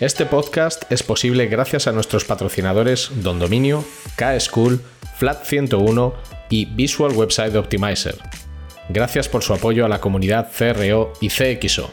[0.00, 3.84] Este podcast es posible gracias a nuestros patrocinadores Don Dominio,
[4.16, 4.80] K-School,
[5.18, 6.14] Flat 101
[6.50, 8.16] y Visual Website Optimizer.
[8.88, 11.92] Gracias por su apoyo a la comunidad CRO y CXO.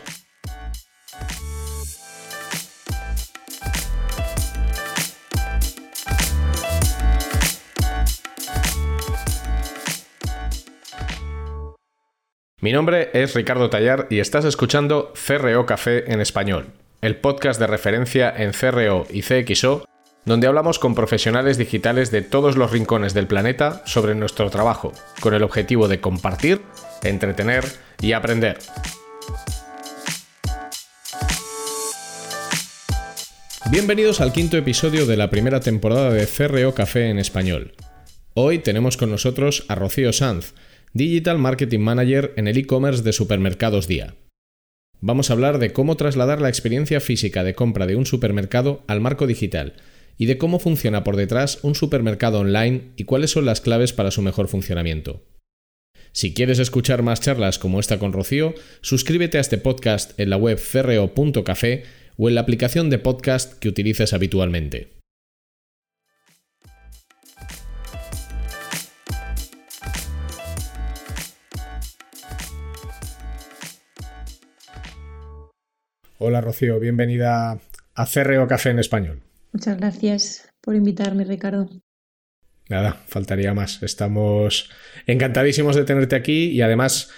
[12.61, 17.65] Mi nombre es Ricardo Tallar y estás escuchando CRO Café en español, el podcast de
[17.65, 19.85] referencia en CRO y CXO,
[20.23, 25.33] donde hablamos con profesionales digitales de todos los rincones del planeta sobre nuestro trabajo, con
[25.33, 26.61] el objetivo de compartir,
[27.01, 27.65] entretener
[28.01, 28.59] y aprender.
[33.71, 37.73] Bienvenidos al quinto episodio de la primera temporada de CRO Café en español.
[38.35, 40.53] Hoy tenemos con nosotros a Rocío Sanz,
[40.93, 44.13] Digital Marketing Manager en el e-commerce de Supermercados Día.
[45.03, 49.01] Vamos a hablar de cómo trasladar la experiencia física de compra de un supermercado al
[49.01, 49.73] marco digital
[50.15, 54.11] y de cómo funciona por detrás un supermercado online y cuáles son las claves para
[54.11, 55.23] su mejor funcionamiento.
[56.11, 60.37] Si quieres escuchar más charlas como esta con Rocío, suscríbete a este podcast en la
[60.37, 61.83] web cerreo.café
[62.17, 65.00] o en la aplicación de podcast que utilices habitualmente.
[76.23, 77.59] Hola Rocío, bienvenida
[77.95, 79.21] a CRO Café en Español.
[79.53, 81.67] Muchas gracias por invitarme, Ricardo.
[82.69, 83.81] Nada, faltaría más.
[83.81, 84.69] Estamos
[85.07, 87.09] encantadísimos de tenerte aquí y además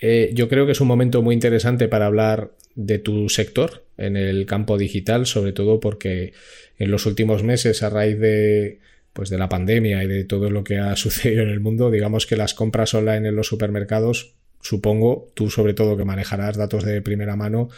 [0.00, 4.16] eh, yo creo que es un momento muy interesante para hablar de tu sector en
[4.16, 6.32] el campo digital, sobre todo porque
[6.78, 8.78] en los últimos meses, a raíz de,
[9.14, 12.24] pues de la pandemia y de todo lo que ha sucedido en el mundo, digamos
[12.24, 17.02] que las compras online en los supermercados, supongo, tú sobre todo que manejarás datos de
[17.02, 17.68] primera mano,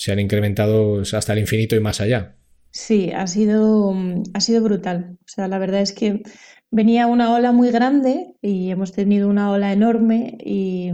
[0.00, 2.34] se han incrementado hasta el infinito y más allá.
[2.70, 3.94] Sí, ha sido,
[4.32, 5.18] ha sido brutal.
[5.20, 6.22] O sea, la verdad es que
[6.70, 10.90] venía una ola muy grande y hemos tenido una ola enorme y,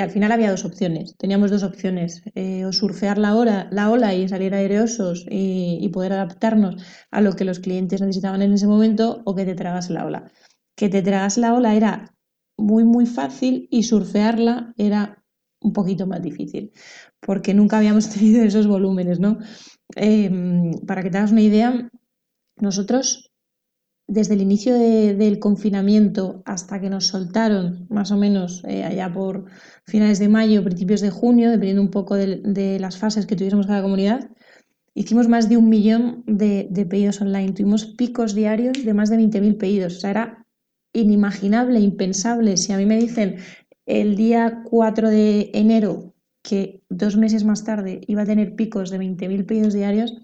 [0.00, 1.16] al final había dos opciones.
[1.16, 6.12] Teníamos dos opciones, eh, o surfear la, la ola y salir aireosos y, y, poder
[6.12, 6.76] adaptarnos
[7.10, 10.30] a lo que los clientes necesitaban en ese momento o que te tragas la ola.
[10.76, 12.14] Que te tragas la ola era
[12.56, 15.23] muy, muy fácil y surfearla era
[15.64, 16.72] un poquito más difícil
[17.20, 19.38] porque nunca habíamos tenido esos volúmenes, ¿no?
[19.96, 21.88] Em, para que te hagas una idea,
[22.56, 23.30] nosotros
[24.06, 29.46] desde el inicio del confinamiento hasta que nos soltaron, más o menos eh, allá por
[29.86, 33.80] finales de mayo, principios de junio, dependiendo un poco de, las fases que tuviésemos cada
[33.80, 34.30] comunidad,
[34.94, 37.52] hicimos más de un millón de, de pedidos online.
[37.52, 39.96] Tuvimos picos diarios de más de 20.000 pedidos.
[39.96, 40.46] O sea, era
[40.92, 42.58] inimaginable, impensable.
[42.58, 43.36] Si a mí me dicen
[43.86, 48.98] el día 4 de enero que dos meses más tarde iba a tener picos de
[48.98, 50.14] 20.000 pedidos diarios,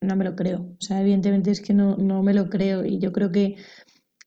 [0.00, 0.60] no me lo creo.
[0.60, 2.84] O sea, evidentemente es que no, no me lo creo.
[2.84, 3.56] Y yo creo que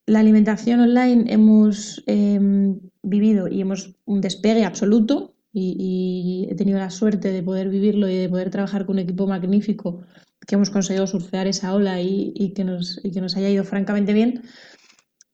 [0.06, 6.90] la alimentación online hemos em, vivido y hemos un despegue absoluto y, he tenido la
[6.90, 10.02] suerte de poder vivirlo y de poder trabajar con un equipo magnífico
[10.46, 14.12] que hemos conseguido surfear esa ola y, que, nos, y que nos haya ido francamente
[14.14, 14.44] bien.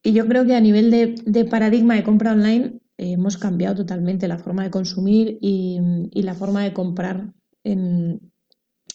[0.03, 4.27] Y yo creo que a nivel de, de paradigma de compra online hemos cambiado totalmente
[4.27, 5.79] la forma de consumir y,
[6.13, 8.31] la forma de comprar en,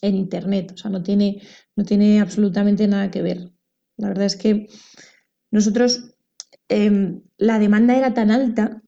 [0.05, 0.73] Internet.
[0.75, 1.43] O sea, no tiene,
[1.77, 3.53] no tiene absolutamente nada que ver.
[3.97, 4.67] La verdad es que
[5.53, 6.17] nosotros,
[6.69, 8.83] em, la demanda era tan alta,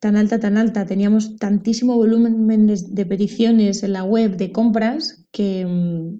[0.00, 5.60] tan alta, tan alta, teníamos tantísimo volumen de peticiones en la web de compras que,
[5.60, 6.18] em,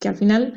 [0.00, 0.54] que al final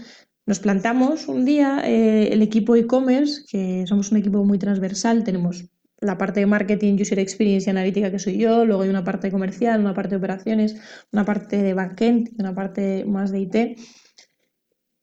[0.47, 5.65] nos plantamos un día eh, el equipo e-commerce, que somos un equipo muy transversal, tenemos
[6.01, 9.31] la parte de marketing, user experience y analítica que soy yo, luego hay una parte
[9.31, 10.75] comercial, una parte de operaciones,
[11.11, 13.55] una parte de backend una parte más de IT.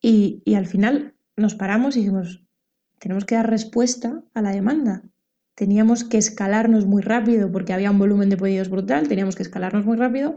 [0.02, 2.44] Y, y al final nos paramos y dijimos,
[2.98, 5.02] tenemos que dar respuesta a la demanda.
[5.54, 9.86] Teníamos que escalarnos muy rápido porque había un volumen de pedidos brutal, teníamos que escalarnos
[9.86, 10.36] muy rápido.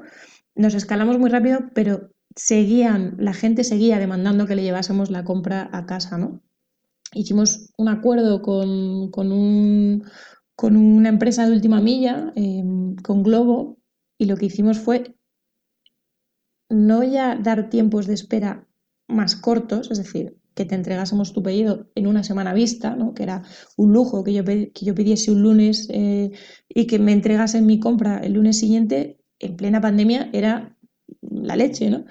[0.55, 5.69] Nos escalamos muy rápido, pero seguían, la gente seguía demandando que le llevásemos la compra
[5.71, 6.41] a casa, ¿no?
[7.13, 10.05] Hicimos un acuerdo con, con un,
[10.61, 13.79] con una empresa de última milla, em, con Globo,
[14.19, 15.15] y lo que hicimos fue
[16.69, 18.67] no ya dar tiempos de espera
[19.07, 23.15] más cortos, es decir, que te entregásemos tu pedido en una semana vista, ¿no?
[23.15, 23.41] que era
[23.75, 26.29] un lujo que yo, que yo pidiese un lunes eh,
[26.69, 30.77] y que me entregasen mi compra el lunes siguiente, en plena pandemia, era
[31.21, 32.05] la leche, ¿no?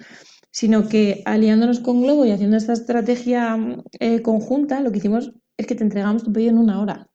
[0.50, 3.56] sino que aliándonos con Globo y haciendo esta estrategia
[4.00, 7.10] eh, conjunta, lo que hicimos es que te entregamos tu pedido en una hora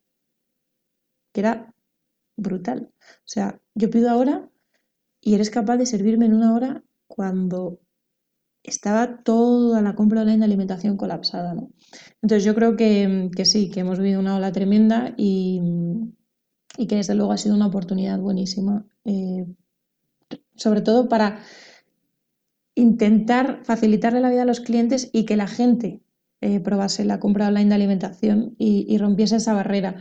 [1.35, 1.73] que era
[2.37, 2.89] brutal.
[3.01, 4.49] O sea, yo pido ahora
[5.19, 7.81] y eres capaz de servirme en una hora cuando
[8.63, 11.71] estaba toda la compra online de alimentación colapsada, ¿no?
[12.21, 15.61] Entonces yo creo que, sí, que hemos vivido una ola tremenda y,
[16.87, 19.45] que desde luego ha sido una oportunidad buenísima, eh,
[20.55, 21.41] sobre todo para
[22.75, 26.01] intentar facilitarle la vida a los clientes y que la gente
[26.39, 29.97] eh, probase la compra online de alimentación y rompiese esa barrera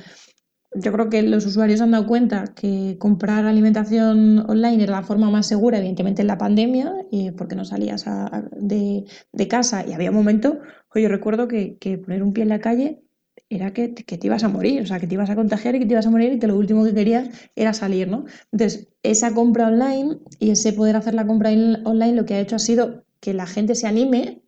[0.75, 5.31] yo creo que los usuarios han dado cuenta que comprar alimentación online era la forma
[5.31, 6.93] más segura, evidentemente en la pandemia,
[7.37, 8.05] porque no salías
[8.53, 9.05] de,
[9.49, 10.61] casa y había un momento,
[10.95, 13.03] yo recuerdo que, poner un pie en la calle
[13.49, 15.87] era que, te ibas a morir, o sea, que te ibas a contagiar y que
[15.87, 18.25] te ibas a morir y que lo último que querías era salir, ¿no?
[18.51, 22.57] Entonces, esa compra online y ese poder hacer la compra online lo que ha hecho
[22.57, 24.43] ha sido que la gente se anime,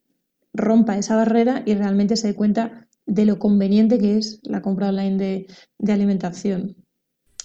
[0.52, 4.88] rompa esa barrera y realmente se dé cuenta de lo conveniente que es la compra
[4.88, 5.46] online
[5.78, 6.76] de, alimentación,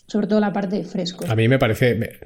[0.08, 1.26] sobre todo la parte de fresco.
[1.28, 2.20] A mí me parece...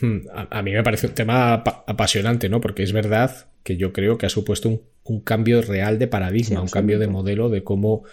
[0.00, 0.18] Hmm,
[0.50, 2.60] a, mí me parece un tema apasionante, ¿no?
[2.60, 4.68] Porque es verdad que yo creo que ha supuesto
[5.04, 8.04] un, cambio real de paradigma, un cambio de modelo de cómo,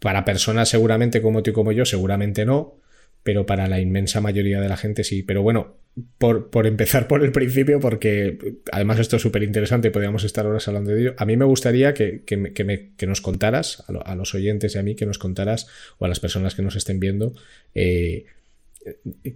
[0.00, 2.80] para personas seguramente como tú y como yo, seguramente no,
[3.24, 5.24] pero para la inmensa mayoría de la gente sí.
[5.24, 5.74] Pero bueno,
[6.18, 10.90] por, empezar por el principio, porque además esto es súper interesante, podríamos estar horas hablando
[10.90, 12.52] de ello, a mí me gustaría que, que,
[12.96, 15.66] que, nos contaras, a, los oyentes y a mí, que nos contaras,
[15.98, 17.32] o a las personas que nos estén viendo,
[17.74, 18.26] eh,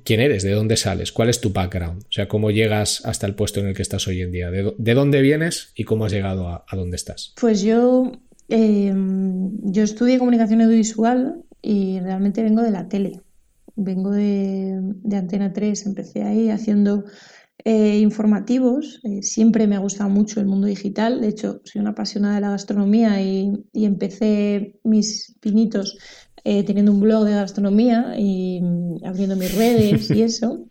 [0.05, 3.35] quién eres, de dónde sales, cuál es tu background, o sea, cómo llegas hasta el
[3.35, 6.49] puesto en el que estás hoy en día, de, dónde vienes y cómo has llegado
[6.49, 7.35] a, a dónde estás.
[7.41, 8.13] Pues yo,
[8.49, 8.93] eh,
[9.63, 13.21] yo estudié comunicación audiovisual y realmente vengo de la tele
[13.79, 14.77] vengo de,
[15.13, 17.05] Antena 3, empecé ahí haciendo
[17.65, 21.91] eh, informativos, eh, siempre me ha gustado mucho el mundo digital, de hecho soy una
[21.91, 25.97] apasionada de la gastronomía y, empecé mis pinitos
[26.45, 30.67] eh, teniendo un blog de gastronomía y mm, abriendo mis redes y eso.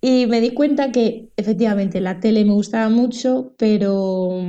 [0.00, 4.40] Y me di cuenta que efectivamente la tele me gustaba mucho, pero,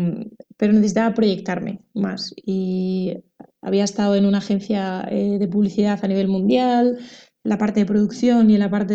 [0.57, 2.33] pero necesitaba proyectarme más.
[2.45, 3.17] Y
[3.61, 6.99] había estado en una agencia de publicidad a nivel mundial,
[7.47, 8.93] la parte de producción y la parte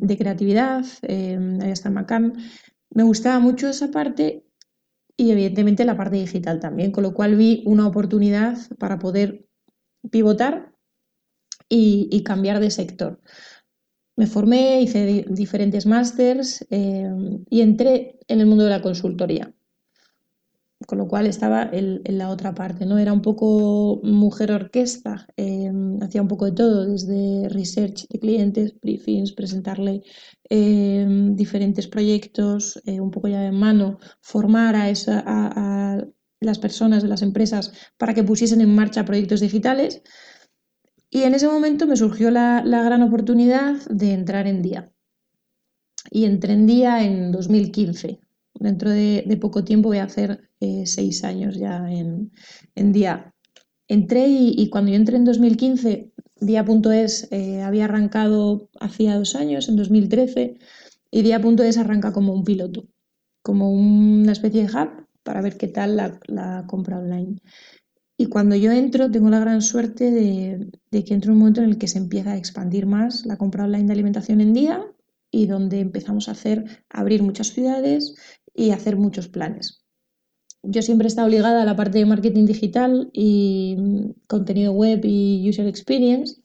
[0.00, 2.32] de, creatividad, eh, ahí está Macan.
[2.90, 4.44] Me gustaba mucho esa parte
[5.16, 9.48] y evidentemente la parte digital también, con lo cual vi una oportunidad para poder
[10.12, 10.72] pivotar
[11.68, 13.20] y, cambiar de sector.
[14.16, 17.10] Me formé, hice diferentes másters eh,
[17.50, 19.52] y entré en el mundo de la consultoría
[20.88, 22.96] con lo cual estaba en, la otra parte, ¿no?
[22.96, 28.74] Era un poco mujer orquesta, em, hacía un poco de todo, desde research de clientes,
[28.80, 30.02] briefings, presentarle
[30.48, 36.06] em, diferentes proyectos, eh, un poco ya de mano, formar a, esa, a,
[36.40, 40.02] las personas de las empresas para que pusiesen en marcha proyectos digitales.
[41.10, 44.90] Y en ese momento me surgió la, la gran oportunidad de entrar en Día.
[46.10, 48.20] Y entré en Día en 2015,
[48.58, 52.30] Dentro de, poco tiempo voy a hacer eh, seis años ya en,
[52.92, 53.34] día.
[53.86, 59.76] Entré y, cuando yo entré en 2015, Día.es eh, había arrancado hacía dos años, en
[59.76, 60.58] 2013,
[61.10, 62.86] y Día.es arranca como un piloto,
[63.42, 67.36] como una especie de hub para ver qué tal la, compra online.
[68.16, 71.62] Y cuando yo entro, tengo la gran suerte de, de, que entro en un momento
[71.62, 74.84] en el que se empieza a expandir más la compra online de alimentación en día
[75.30, 78.14] y donde empezamos a hacer, abrir muchas ciudades
[78.54, 79.77] y hacer muchos planes.
[80.62, 83.76] Yo siempre he estado ligada a la parte de marketing digital y
[84.26, 86.42] contenido web y user experience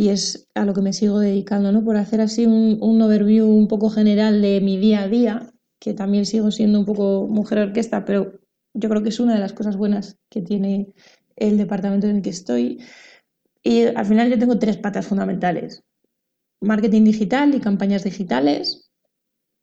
[0.00, 1.84] y es a lo que me sigo dedicando, ¿no?
[1.84, 6.24] Por hacer así un, overview un poco general de mi día a día, que también
[6.24, 8.32] sigo siendo un poco mujer orquesta, pero
[8.72, 10.94] yo creo que es una de las cosas buenas que tiene
[11.36, 12.82] el departamento en el que estoy.
[13.62, 15.82] Y al final yo tengo tres patas fundamentales.
[16.62, 18.89] Marketing digital y campañas digitales,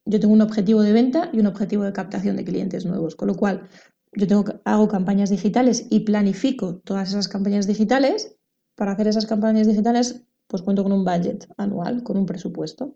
[0.08, 3.28] yo tengo un objetivo de venta y un objetivo de captación de clientes nuevos, con
[3.28, 3.68] lo cual
[4.14, 8.36] yo tengo, hago campañas digitales y planifico todas esas campañas digitales.
[8.76, 12.96] Para hacer esas campañas digitales, pues cuento con un budget anual, con un presupuesto.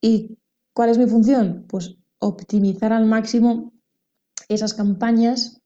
[0.00, 0.36] ¿Y
[0.72, 1.64] cuál es mi función?
[1.68, 3.72] Pues optimizar al máximo
[4.48, 5.60] esas campañas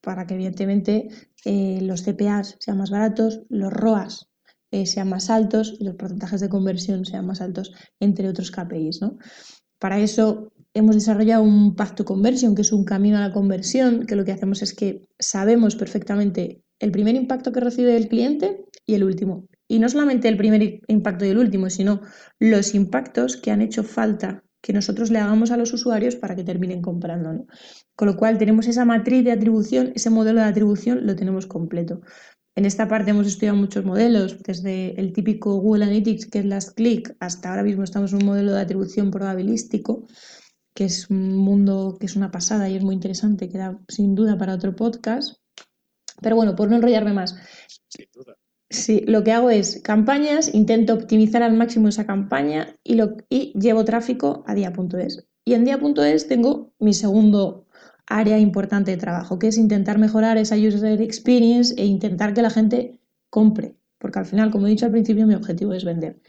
[0.00, 1.08] para que evidentemente
[1.44, 4.28] eh, los CPAs sean más baratos, los ROAS
[4.70, 9.02] eh, sean más altos y los porcentajes de conversión sean más altos, entre otros KPIs.
[9.02, 9.18] ¿no?
[9.82, 14.14] Para eso hemos desarrollado un pacto conversión, que es un camino a la conversión, que
[14.14, 18.94] lo que hacemos es que sabemos perfectamente el primer impacto que recibe el cliente y
[18.94, 19.48] el último.
[19.66, 22.00] Y no solamente el primer impacto y el último, sino
[22.38, 26.44] los impactos que han hecho falta que nosotros le hagamos a los usuarios para que
[26.44, 27.46] terminen comprando.
[27.96, 32.02] Con lo cual tenemos esa matriz de atribución, ese modelo de atribución lo tenemos completo.
[32.54, 36.76] En esta parte hemos estudiado muchos modelos, desde el típico Google Analytics, que es Last
[36.76, 40.06] Click, hasta ahora mismo estamos en un modelo de atribución probabilístico.
[40.74, 44.14] que es un mundo que es una pasada y es muy interesante, que da sin
[44.14, 45.36] duda para otro podcast.
[46.22, 47.36] Pero bueno, por no enrollarme más.
[47.88, 48.38] Sin duda.
[48.70, 53.52] Sí, lo que hago es campañas, intento optimizar al máximo esa campaña y, lo, y
[53.58, 55.26] llevo tráfico a día.es.
[55.44, 57.66] Y en día.es tengo mi segundo
[58.06, 62.50] área importante de trabajo, que es intentar mejorar esa user experience e intentar que la
[62.50, 66.20] gente compre, porque al final, como he dicho al principio, mi objetivo es vender.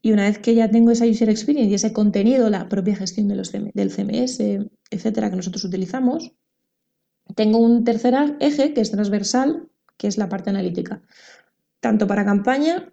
[0.00, 3.28] Y una vez que ya tengo esa user experience y ese contenido, la propia gestión
[3.28, 4.38] del CMS,
[4.90, 6.32] etcétera, que nosotros utilizamos,
[7.34, 11.02] tengo un tercer eje que es transversal, que es la parte analítica,
[11.80, 12.92] tanto para campaña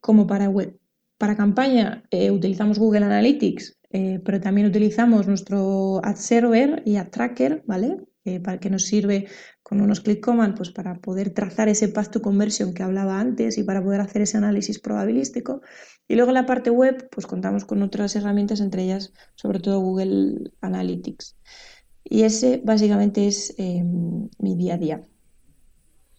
[0.00, 0.78] como para web.
[1.18, 7.10] Para campaña eh, utilizamos Google Analytics, eh, pero también utilizamos nuestro Ad Server y Ad
[7.10, 7.98] Tracker, ¿vale?
[8.42, 9.28] para que nos sirve
[9.62, 13.56] con unos click command pues para poder trazar ese path to conversion que hablaba antes
[13.56, 15.60] y para poder hacer ese análisis probabilístico.
[16.08, 19.80] Y luego en la parte web pues contamos con otras herramientas, entre ellas sobre todo
[19.80, 21.36] Google Analytics.
[22.02, 23.82] Y ese básicamente es eh,
[24.38, 25.08] mi día a día.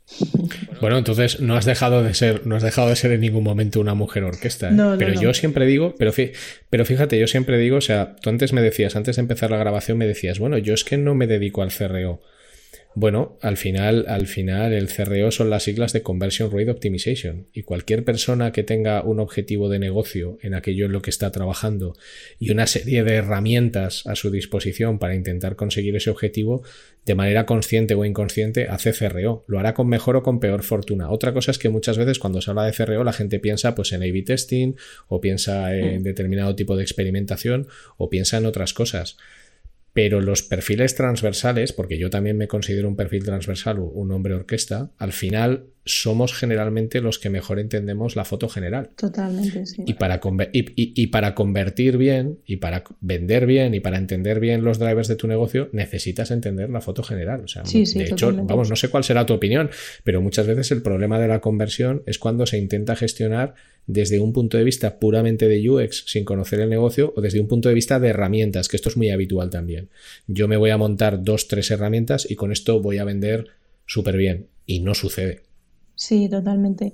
[0.81, 3.79] Bueno, entonces no has dejado de ser, no has dejado de ser en ningún momento
[3.79, 4.69] una mujer orquesta.
[4.69, 4.95] ¿eh?
[4.99, 6.11] pero yo siempre digo, pero,
[6.69, 9.57] pero fíjate, yo siempre digo, o sea, tú antes me decías, antes de empezar la
[9.57, 12.21] grabación, me decías, bueno, yo es que no me dedico al CRO.
[12.99, 17.61] Bueno, al final, al final el CRO son las siglas de Conversion Rate Optimization y
[17.61, 21.95] cualquier persona que tenga un objetivo de negocio en aquello en lo que está trabajando
[22.39, 26.63] y una serie de herramientas a su disposición para intentar conseguir ese objetivo,
[27.05, 29.45] de manera consciente o inconsciente, hace CRO.
[29.45, 31.11] Lo hará con mejor o con peor fortuna.
[31.11, 33.93] Otra cosa es que muchas veces cuando se habla de CRO la gente piensa pues
[33.93, 34.73] en A-B testing
[35.07, 36.03] o piensa en mm.
[36.03, 39.17] determinado tipo de experimentación o piensa en otras cosas
[39.97, 44.91] pero los perfiles transversales, porque yo también me considero un perfil transversal, un hombre orquesta,
[44.99, 48.91] al final somos generalmente los que mejor entendemos la foto general.
[48.95, 49.81] Totalmente, sí.
[49.87, 50.21] Y para,
[50.53, 55.15] y, para convertir bien, y para vender bien, y para entender bien los drivers de
[55.15, 57.41] tu negocio, necesitas entender la foto general.
[57.45, 59.71] O sea, de hecho, vamos, no sé cuál será tu opinión,
[60.03, 63.55] pero muchas veces el problema de la conversión es cuando se intenta gestionar
[63.87, 67.47] desde un punto de vista puramente de UX sin conocer el negocio o desde un
[67.47, 69.89] punto de vista de herramientas, que esto es muy habitual también.
[70.27, 73.47] Yo me voy a montar dos, tres herramientas y con esto voy a vender
[73.85, 74.47] súper bien.
[74.65, 75.43] Y no sucede.
[75.95, 76.93] Sí, totalmente.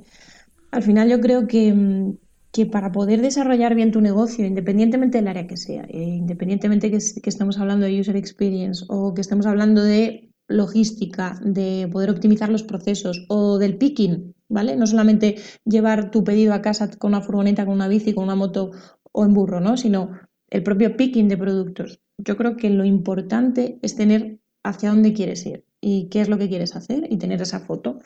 [0.71, 2.17] Al final yo creo que, mm,
[2.51, 6.99] que, para poder desarrollar bien tu negocio, independientemente del área que sea, eh, independientemente que,
[6.99, 12.49] que, estemos hablando de user experience o que estemos hablando de logística, de poder optimizar
[12.49, 14.75] los procesos o del picking, ¿vale?
[14.75, 18.35] No solamente llevar tu pedido a casa con una furgoneta, con una bici, con una
[18.35, 18.71] moto
[19.11, 19.77] o en burro, ¿no?
[19.77, 20.11] Sino
[20.49, 22.01] el propio picking de productos.
[22.17, 26.37] Yo creo que lo importante es tener hacia dónde quieres ir y qué es lo
[26.37, 27.99] que quieres hacer y tener esa foto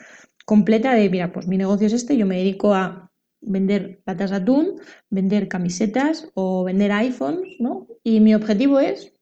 [0.44, 4.36] completa de, mira, pues mi negocio es este, yo me dedico a vender latas de
[4.36, 4.80] atún,
[5.10, 7.86] vender camisetas o vender iPhones, ¿no?
[8.02, 9.12] Y mi objetivo es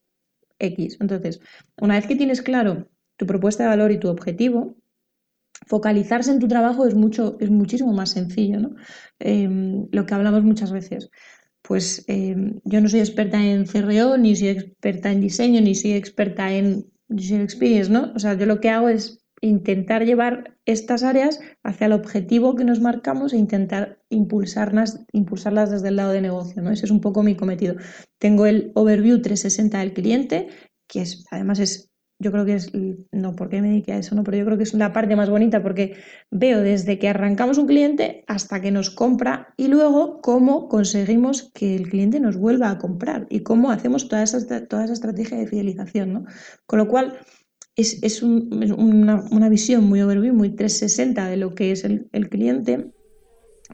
[0.58, 0.96] X.
[1.00, 1.40] Entonces,
[1.80, 4.76] una vez que tienes claro tu propuesta de valor y tu objetivo,
[5.66, 8.74] focalizarse en tu trabajo es, mucho, es muchísimo más sencillo, ¿no?
[9.18, 11.10] Em, lo que hablamos muchas veces.
[11.62, 15.92] Pues em, yo no soy experta en CRO, ni soy experta en diseño, ni soy
[15.92, 18.12] experta en user experience, ¿no?
[18.14, 22.64] O sea, yo lo que hago es intentar llevar estas áreas hacia el objetivo que
[22.64, 26.62] nos marcamos e intentar impulsarlas, impulsarlas desde el lado de negocio.
[26.62, 26.70] ¿no?
[26.70, 27.76] Ese es un poco mi cometido.
[28.18, 30.48] Tengo el overview 360 del cliente,
[30.88, 32.72] que es, además es, yo creo que es,
[33.12, 35.28] no porque me dedique a eso, no, pero yo creo que es la parte más
[35.28, 35.96] bonita porque
[36.30, 41.76] veo desde que arrancamos un cliente hasta que nos compra y luego cómo conseguimos que
[41.76, 45.46] el cliente nos vuelva a comprar y cómo hacemos toda esa, toda esa estrategia de
[45.46, 46.12] fidelización.
[46.12, 46.24] ¿no?
[46.64, 47.18] Con lo cual,
[47.76, 52.90] es, una, visión muy overview, muy 360 de lo que es el, cliente,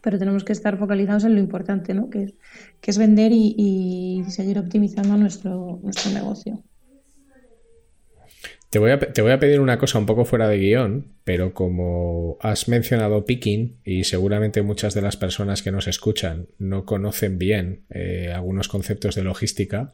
[0.03, 2.11] pero tenemos que estar focalizados en lo importante, ¿no?
[2.11, 2.35] que,
[2.81, 6.65] que es vender y, seguir optimizando nuestro, nuestro negocio.
[8.73, 11.53] Te voy, a, te voy, a, pedir una cosa un poco fuera de guion, pero
[11.53, 17.37] como has mencionado picking y seguramente muchas de las personas que nos escuchan no conocen
[17.37, 19.93] bien eh, algunos conceptos de logística,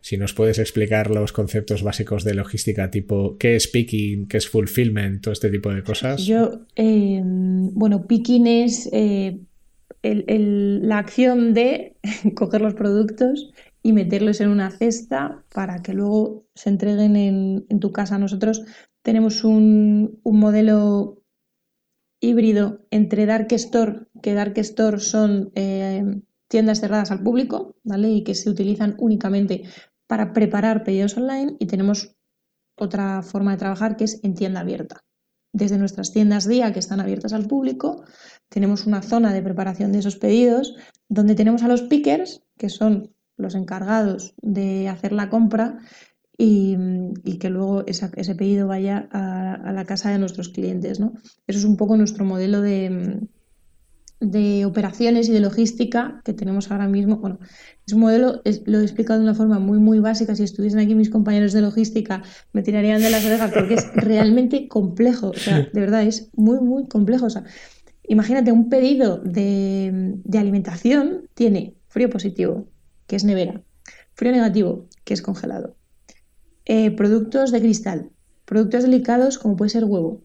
[0.00, 4.48] si nos puedes explicar los conceptos básicos de logística, tipo qué es picking, qué es
[4.48, 6.24] fulfillment, todo este tipo de cosas.
[6.24, 9.40] Yo, eh, bueno, picking es eh,
[10.02, 11.96] la acción de
[12.34, 13.52] coger los productos
[13.86, 18.18] y meterlos en una cesta para que luego se entreguen en, tu casa.
[18.18, 18.64] Nosotros
[19.02, 21.22] tenemos un, modelo
[22.20, 26.02] híbrido entre Dark Store, que Dark Store son eh,
[26.48, 28.10] tiendas cerradas al público, ¿vale?
[28.10, 29.62] Y que se utilizan únicamente
[30.08, 32.16] para preparar pedidos online y tenemos
[32.76, 35.04] otra forma de trabajar que es en tienda abierta.
[35.52, 38.02] Desde nuestras tiendas día que están abiertas al público,
[38.48, 40.74] tenemos una zona de preparación de esos pedidos
[41.08, 45.78] donde tenemos a los pickers, que son los encargados de hacer la compra
[46.38, 46.76] y,
[47.38, 51.00] que luego ese pedido vaya a, la casa de nuestros clientes.
[51.00, 51.14] ¿no?
[51.46, 53.20] Eso es un poco nuestro modelo de,
[54.20, 57.16] de operaciones y de logística que tenemos ahora mismo.
[57.16, 57.38] Bueno,
[57.86, 60.34] es un modelo, lo he explicado de una forma muy, muy básica.
[60.34, 64.68] Si estuviesen aquí mis compañeros de logística, me tirarían de las orejas porque es realmente
[64.68, 65.30] complejo.
[65.30, 67.26] O sea, de verdad, es muy, muy complejo.
[67.26, 67.44] O sea,
[68.04, 72.68] imagínate, un pedido de, de alimentación tiene frío positivo,
[73.06, 73.62] que es nevera,
[74.14, 75.76] frío negativo, que es congelado,
[76.64, 78.10] eh, productos de cristal,
[78.44, 80.22] productos delicados, como puede ser huevo.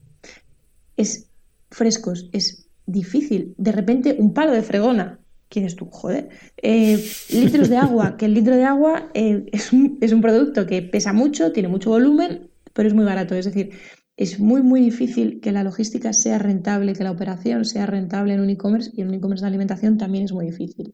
[0.98, 1.30] Es
[1.70, 3.54] frescos, es difícil.
[3.58, 5.20] De repente, un palo de fregona.
[5.50, 5.88] ¿Quién es tú?
[5.90, 6.30] Joder.
[6.58, 10.66] Eh, litros de agua, que el litro de agua eh, es, un, es, un, producto
[10.66, 13.36] que pesa mucho, tiene mucho volumen, pero es muy barato.
[13.36, 13.72] Es decir,
[14.18, 18.40] es muy, muy difícil que la logística sea rentable, que la operación sea rentable en
[18.40, 20.94] un e-commerce y en un e-commerce de alimentación también es muy difícil.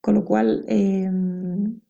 [0.00, 1.80] Con lo cual, em,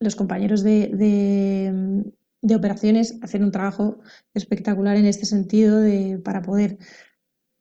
[0.00, 2.12] los compañeros de, de,
[2.42, 4.00] de, operaciones hacen un trabajo
[4.34, 6.78] espectacular en este sentido de, para poder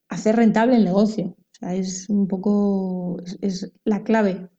[0.09, 1.35] hacer rentable el negocio.
[1.37, 4.49] O sea, es un poco, es, la clave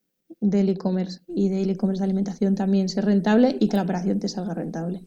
[0.40, 4.28] del e-commerce y del e-commerce de alimentación también, ser rentable y que la operación te
[4.28, 5.06] salga rentable.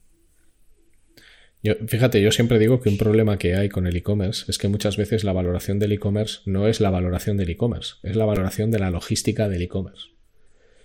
[1.63, 4.68] Yo, fíjate, yo siempre digo que un problema que hay con el e-commerce es que
[4.68, 8.72] muchas veces la valoración del e-commerce no es la valoración del e-commerce, es la valoración
[8.72, 10.08] de la logística del e-commerce.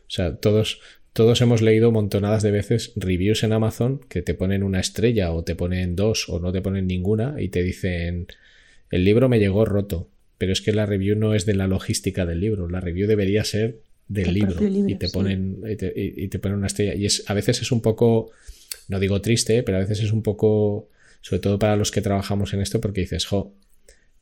[0.06, 0.80] O sea, todos,
[1.14, 5.44] todos hemos leído montonadas de veces reviews en Amazon que te ponen una estrella o
[5.44, 8.26] te ponen dos o no te ponen ninguna y te dicen
[8.90, 12.26] el libro me llegó roto, pero es que la review no es de la logística
[12.26, 16.68] del libro, la review debería ser del libro, y te ponen y, te, ponen una
[16.68, 16.94] estrella.
[16.94, 18.30] Y es a veces es un poco
[18.88, 20.88] no digo triste, pero a veces es un poco
[21.20, 23.52] sobre todo para los que trabajamos en esto porque dices, "Jo,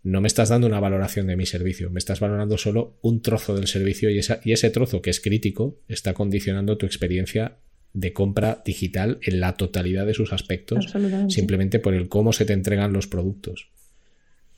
[0.04, 3.56] no me estás dando una valoración de mi servicio, me estás valorando solo un trozo
[3.56, 7.56] del servicio y, esa, y ese trozo que es crítico está condicionando tu experiencia
[7.94, 10.92] de compra digital en la totalidad de sus aspectos,
[11.28, 13.68] simplemente por el cómo se te entregan los productos.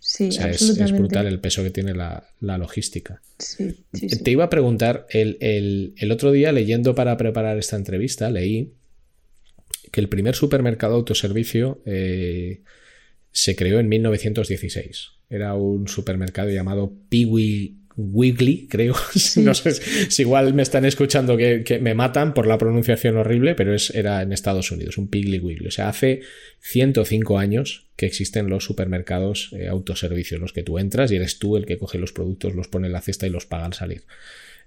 [0.01, 3.21] Sí, es, brutal el peso que tiene la, logística.
[4.23, 8.73] Te iba a preguntar, el, otro día leyendo para preparar esta entrevista, leí
[9.91, 12.63] que el primer supermercado autoservicio eh,
[13.33, 15.11] se creó en 1916.
[15.29, 18.95] Era un supermercado llamado Peewee Wiggly, creo.
[19.37, 19.73] no sé
[20.11, 24.23] si igual me están escuchando que, me matan por la pronunciación horrible, pero es, era
[24.23, 25.69] en Estados Unidos, un Piggly Wiggly.
[25.69, 26.21] O sea, hace
[26.61, 31.57] 105 años que existen los supermercados eh, autoservicios, los que tú entras y eres tú
[31.57, 34.05] el que coge los productos, los pone en la cesta y los paga al salir.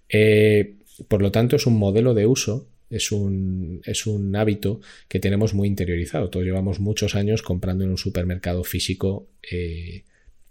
[0.09, 0.75] Eh,
[1.07, 5.53] por lo tanto, es un modelo de uso es un, es un, hábito que tenemos
[5.53, 6.29] muy interiorizado.
[6.29, 10.03] Todos llevamos muchos años comprando en un supermercado físico eh,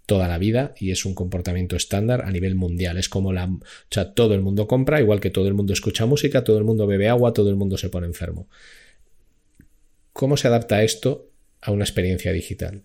[0.06, 2.96] toda la vida y es un comportamiento estándar a nivel mundial.
[2.96, 3.44] Es como la...
[3.44, 6.64] O sea, todo el mundo compra, igual que todo el mundo escucha música, todo el
[6.64, 8.48] mundo bebe agua, todo el mundo se pone enfermo.
[10.12, 12.82] ¿Cómo se adapta esto a una experiencia digital?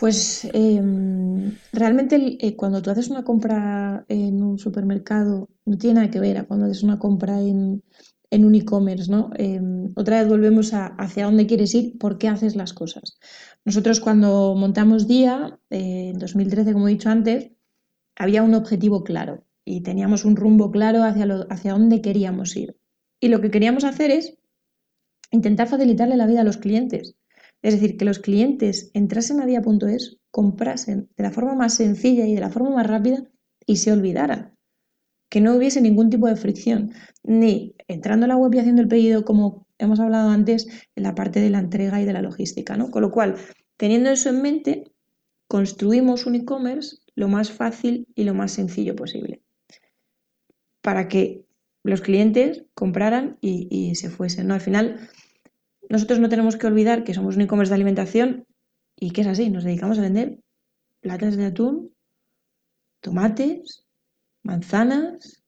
[0.00, 6.10] Pues em, realmente eh, cuando tú haces una compra en un supermercado no tiene nada
[6.10, 7.82] que ver a cuando haces una compra en,
[8.32, 9.28] un e-commerce, ¿no?
[9.36, 13.18] Em, otra vez volvemos a hacia dónde quieres ir, por qué haces las cosas.
[13.66, 17.50] Nosotros cuando montamos Día, eh, en 2013, como he dicho antes,
[18.16, 22.78] había un objetivo claro y teníamos un rumbo claro hacia, hacia dónde queríamos ir.
[23.20, 24.38] Y lo que queríamos hacer es
[25.30, 27.16] intentar facilitarle la vida a los clientes.
[27.62, 32.34] Es decir, que los clientes entrasen a día.es, comprasen de la forma más sencilla y
[32.34, 33.24] de la forma más rápida
[33.66, 34.56] y se olvidaran.
[35.28, 36.92] Que no hubiese ningún tipo de fricción,
[37.22, 41.14] ni entrando a la web y haciendo el pedido como hemos hablado antes en la
[41.14, 42.90] parte de la entrega y de la logística, ¿no?
[42.90, 43.36] Con lo cual,
[43.76, 44.92] teniendo eso en mente,
[45.46, 49.42] construimos un e-commerce lo más fácil y lo más sencillo posible
[50.80, 51.44] para que
[51.82, 54.48] los clientes compraran y, se fuesen.
[54.48, 54.54] ¿no?
[54.54, 55.08] Al final,
[55.90, 58.46] nosotros no tenemos que olvidar que somos un e-commerce de alimentación
[58.96, 60.38] y que es así, nos dedicamos a vender
[61.00, 61.92] platas de atún,
[63.00, 63.84] tomates,
[64.42, 65.42] manzanas,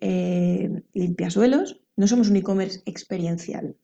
[0.00, 3.74] eh, limpiasuelos no somos un e-commerce experiencial.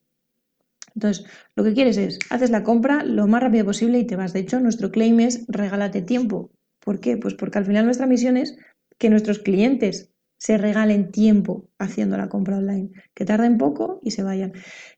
[0.95, 4.33] Entonces, lo que quieres es, haces la compra lo más rápido posible y te vas.
[4.33, 6.53] De hecho, nuestro claim es regálate tiempo.
[6.79, 7.17] ¿Por qué?
[7.17, 8.57] Pues porque al final nuestra misión es
[8.99, 14.23] que nuestros clientes se regalen tiempo haciendo la compra online, que tarden poco y se
[14.23, 14.53] vayan.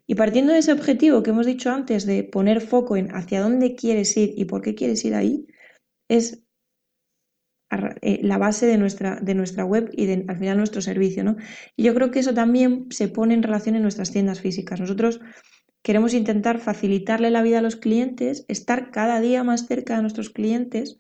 [0.07, 3.75] Y partiendo de ese objetivo que hemos dicho antes de poner foco en hacia dónde
[3.75, 5.47] quieres ir y por qué quieres ir ahí,
[6.09, 6.47] es
[8.01, 11.25] eh, la base de nuestra, de nuestra web y al final nuestro servicio.
[11.25, 11.37] ¿no?
[11.77, 14.81] Y yo creo que eso también se pone en relación en nuestras tiendas físicas.
[14.81, 15.21] Nosotros
[15.83, 20.31] queremos intentar facilitarle la vida a los clientes, estar cada día más cerca de nuestros
[20.31, 20.99] clientes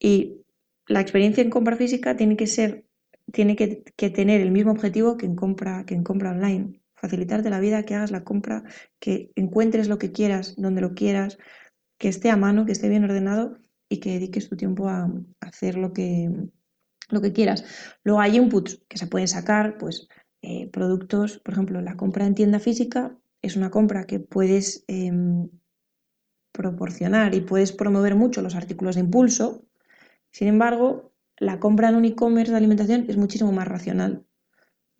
[0.00, 0.42] y
[0.86, 2.85] la experiencia en compra física tiene que ser
[3.32, 6.80] tiene que, tener el mismo objetivo que en compra, que en compra online.
[6.94, 8.64] Facilitarte la vida, que hagas la compra,
[8.98, 11.38] que encuentres lo que quieras, donde lo quieras,
[11.98, 13.58] que esté a mano, que esté bien ordenado
[13.88, 15.10] y que dediques tu tiempo a,
[15.40, 16.30] hacer lo que,
[17.10, 17.64] lo que quieras.
[18.02, 20.08] Luego hay inputs que se pueden sacar, pues
[20.42, 25.48] eh, productos, por ejemplo, la compra en tienda física es una compra que puedes em,
[26.52, 29.64] proporcionar y puedes promover mucho los artículos de impulso.
[30.30, 34.24] Sin embargo, la compra en un e-commerce de alimentación es muchísimo más racional.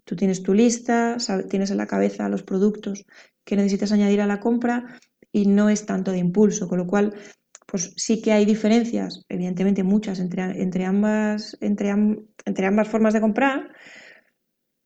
[0.05, 1.17] Tú tienes tu lista,
[1.49, 3.05] tienes en la cabeza los productos
[3.45, 4.99] que necesitas añadir a la compra
[5.33, 7.15] y no es tanto de impulso, con lo cual
[7.67, 11.91] pues sí que hay diferencias, evidentemente muchas entre, entre, ambas, entre,
[12.45, 13.73] entre ambas formas de comprar.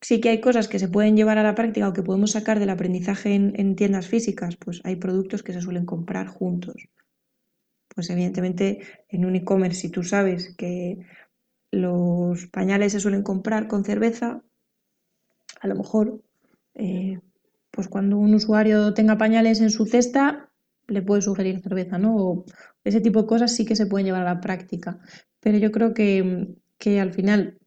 [0.00, 2.58] Sí que hay cosas que se pueden llevar a la práctica o que podemos sacar
[2.58, 6.88] del aprendizaje en, en tiendas físicas, pues hay productos que se suelen comprar juntos.
[7.94, 11.04] Pues evidentemente en un e-commerce, si tú sabes que
[11.70, 14.42] los pañales se suelen comprar con cerveza.
[15.60, 16.22] A lo mejor,
[16.74, 17.20] eh,
[17.70, 20.50] pues cuando un usuario tenga pañales en su cesta,
[20.88, 22.16] le puede sugerir cerveza, ¿no?
[22.16, 22.44] O
[22.84, 24.98] ese tipo de cosas sí que se pueden llevar a la práctica.
[25.40, 26.56] Pero yo creo que,
[27.00, 27.58] al final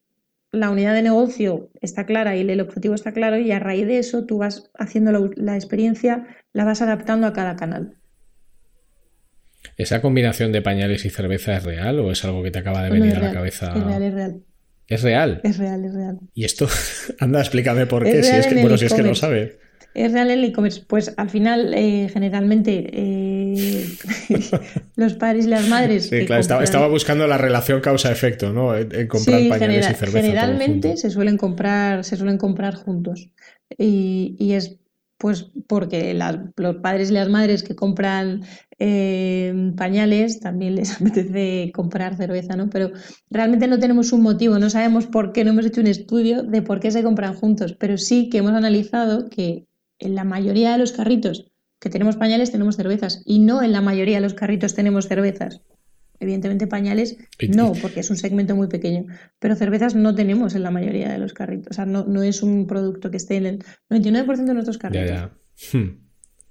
[0.52, 3.98] la unidad de negocio está clara y el objetivo está claro y a raíz de
[3.98, 7.98] eso tú vas haciendo la experiencia, la vas adaptando a cada canal.
[9.78, 12.90] ¿Esa combinación de pañales y cerveza es real o es algo que te acaba de
[12.90, 13.74] venir a la cabeza?
[13.76, 14.42] Es real, es real.
[14.88, 15.42] ¿Es real?
[15.44, 16.20] Es real, es real.
[16.34, 16.68] Y esto,
[17.20, 19.58] anda, explícame por qué, si es que, bueno, si es que no sabes.
[19.94, 20.84] Es real el e-commerce.
[20.88, 23.86] Pues al final, eh, generalmente, eh,
[24.96, 26.10] los padres y las madres.
[26.10, 28.76] Sí, claro, estaba, buscando la relación causa-efecto, ¿no?
[28.76, 30.22] En, comprar pañales y cerveza.
[30.22, 33.30] Generalmente se suelen comprar, se suelen comprar juntos.
[33.78, 34.78] Y, y es
[35.24, 36.14] pues porque
[36.58, 38.44] los padres y las madres que compran
[38.86, 42.69] eh, pañales también les apetece comprar cerveza, ¿no?
[42.69, 42.91] Pero
[43.30, 46.62] realmente no tenemos un motivo, no sabemos por qué, no hemos hecho un estudio de
[46.62, 49.67] por qué se compran juntos, pero sí que hemos analizado que
[50.00, 53.80] en la mayoría de los carritos que tenemos pañales tenemos cervezas y no en la
[53.80, 55.62] mayoría de los carritos tenemos cervezas.
[56.19, 57.17] Evidentemente pañales
[57.56, 59.06] no, porque es un segmento muy pequeño,
[59.39, 61.72] pero cervezas no tenemos en la mayoría de los carritos.
[61.72, 65.32] O sea, no, no es un producto que esté en el 99% de nuestros carritos.
[65.72, 66.03] Hmm.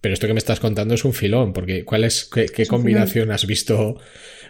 [0.02, 3.46] Pero esto que me estás contando es un filón, porque ¿cuál es, qué, combinación has
[3.46, 3.98] visto?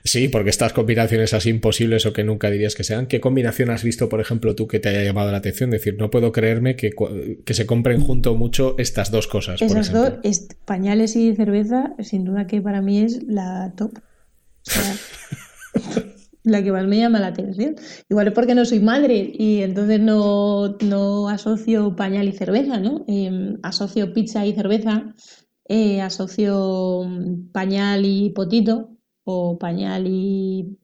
[0.03, 3.85] Sí, porque estas combinaciones así imposibles o que nunca dirías que sean, ¿qué combinación has
[3.85, 5.71] visto, por ejemplo, tú que te haya llamado la atención?
[5.71, 6.91] decir, no puedo creerme que,
[7.45, 9.61] que se compren junto mucho estas dos cosas.
[9.61, 10.15] Esas dos,
[10.65, 13.99] pañales y cerveza, sin duda que para mí es la top.
[16.45, 17.77] la que más me llama la atención.
[18.09, 23.05] Igual es porque no soy madre y entonces no, asocio pañal y cerveza, ¿no?
[23.07, 25.15] Em, asocio pizza y cerveza,
[25.65, 27.07] eh, asocio
[27.53, 30.79] pañal y potito o pañal y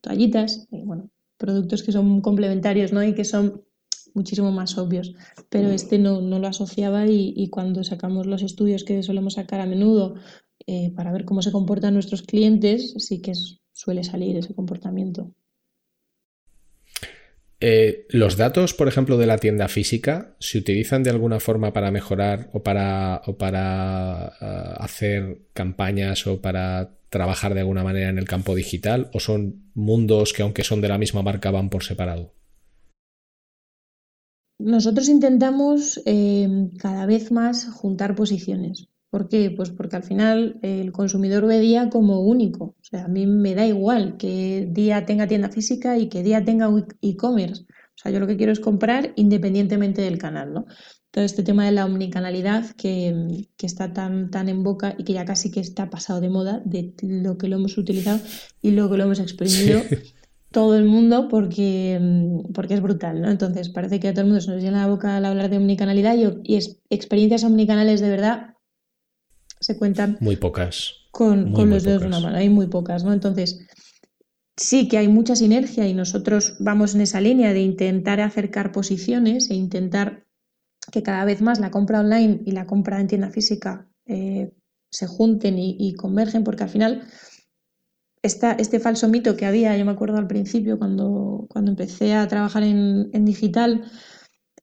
[0.00, 3.02] toallitas, eh, bueno, productos que son complementarios, ¿no?
[3.02, 3.64] Y que son
[4.14, 5.14] muchísimo más obvios,
[5.48, 9.66] pero este no, lo asociaba y, y, cuando sacamos los estudios que solemos sacar a
[9.66, 10.14] menudo
[10.66, 13.32] eh, para ver cómo se comportan nuestros clientes, sí que
[13.72, 15.32] suele salir ese comportamiento.
[17.60, 21.90] Eh, ¿Los datos, por ejemplo, de la tienda física, se utilizan de alguna forma para
[21.90, 23.22] mejorar o para,
[24.40, 29.10] eh, hacer campañas o para trabajar de alguna manera en el campo digital?
[29.12, 32.34] ¿O son mundos que, aunque son de la misma marca, van por separado?
[34.58, 36.00] Nosotros intentamos
[36.78, 38.88] cada vez más juntar posiciones.
[39.14, 39.52] ¿Por qué?
[39.52, 42.64] Pues porque al final el consumidor ve día como único.
[42.64, 46.44] O sea, a mí me da igual que día tenga tienda física y que día
[46.44, 46.68] tenga
[47.00, 47.62] e-commerce.
[47.62, 50.66] O sea, yo lo que quiero es comprar independientemente del canal, ¿no?
[51.12, 55.24] Todo este tema de la omnicanalidad que, está tan, tan en boca y que ya
[55.24, 58.18] casi que está pasado de moda de lo que lo hemos utilizado
[58.62, 59.80] y lo que lo hemos exprimido
[60.50, 62.00] todo el mundo porque,
[62.52, 63.30] porque es brutal, ¿no?
[63.30, 65.58] Entonces parece que a todo el mundo se nos llena la boca al hablar de
[65.58, 68.53] omnicanalidad y, y es, experiencias omnicanales de verdad
[69.64, 70.18] se cuentan.
[70.20, 71.06] Muy pocas.
[71.10, 73.14] Con, los dedos de una mano, hay muy pocas, ¿no?
[73.14, 73.66] Entonces,
[74.56, 79.48] sí que hay mucha sinergia y nosotros vamos en esa línea de intentar acercar posiciones
[79.50, 80.26] e intentar
[80.92, 84.52] que cada vez más la compra online y la compra en tienda física eh,
[84.90, 87.08] se junten y, convergen, porque al final
[88.22, 92.64] este falso mito que había, yo me acuerdo al principio cuando, cuando empecé a trabajar
[92.64, 93.90] en, en digital,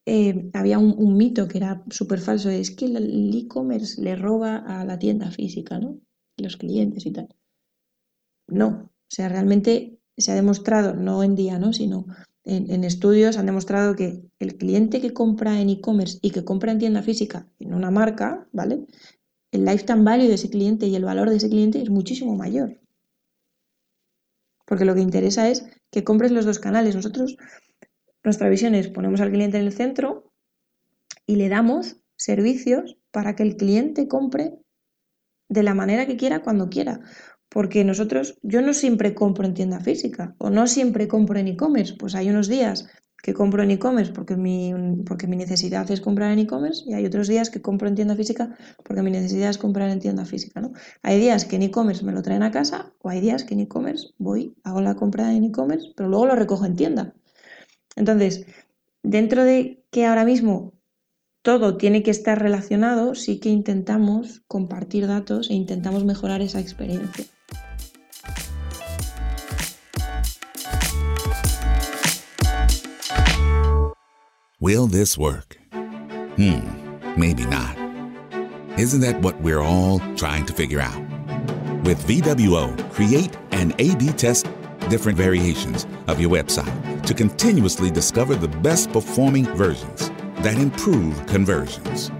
[0.05, 4.83] eh, había un, mito que era súper falso, es que el e-commerce le roba a
[4.85, 5.99] la tienda física, ¿no?
[6.37, 7.29] Los clientes y tal.
[8.47, 11.73] No, o sea, realmente se ha demostrado, no en día, ¿no?
[11.73, 12.05] Sino
[12.43, 16.79] en, estudios han demostrado que el cliente que compra en e-commerce y que compra en
[16.79, 18.85] tienda física en una marca, ¿vale?
[19.51, 22.79] El lifetime value de ese cliente y el valor de ese cliente es muchísimo mayor.
[24.65, 26.95] Porque lo que interesa es que compres los dos canales.
[26.95, 27.35] Nosotros
[28.23, 30.31] nuestra visión es ponemos al cliente en el centro
[31.25, 34.59] y le damos servicios para que el cliente compre
[35.49, 37.01] de la manera que quiera cuando quiera.
[37.49, 41.95] Porque nosotros, yo no siempre compro en tienda física o no siempre compro en e-commerce.
[41.99, 42.87] Pues hay unos días
[43.21, 44.73] que compro en e-commerce porque mi,
[45.05, 48.15] porque mi necesidad es comprar en e-commerce y hay otros días que compro en tienda
[48.15, 50.61] física porque mi necesidad es comprar en tienda física.
[50.61, 50.71] ¿no?
[51.03, 53.61] Hay días que en e-commerce me lo traen a casa o hay días que en
[53.61, 57.13] e-commerce voy, hago la compra en e-commerce, pero luego lo recojo en tienda.
[57.95, 58.45] Entonces,
[59.03, 60.73] dentro de que ahora mismo
[61.41, 67.25] todo tiene que estar relacionado, sí que intentamos compartir datos e intentamos mejorar esa experiencia.
[74.59, 75.57] Will this work?
[76.37, 76.61] Hmm,
[77.17, 77.75] maybe not.
[78.77, 81.01] Isn't that what we're all trying to figure out?
[81.83, 84.45] With VWO, create and A B test
[84.91, 86.69] different variations of your website
[87.07, 90.11] to continuously discover the best performing versions
[90.43, 92.11] that improve conversions.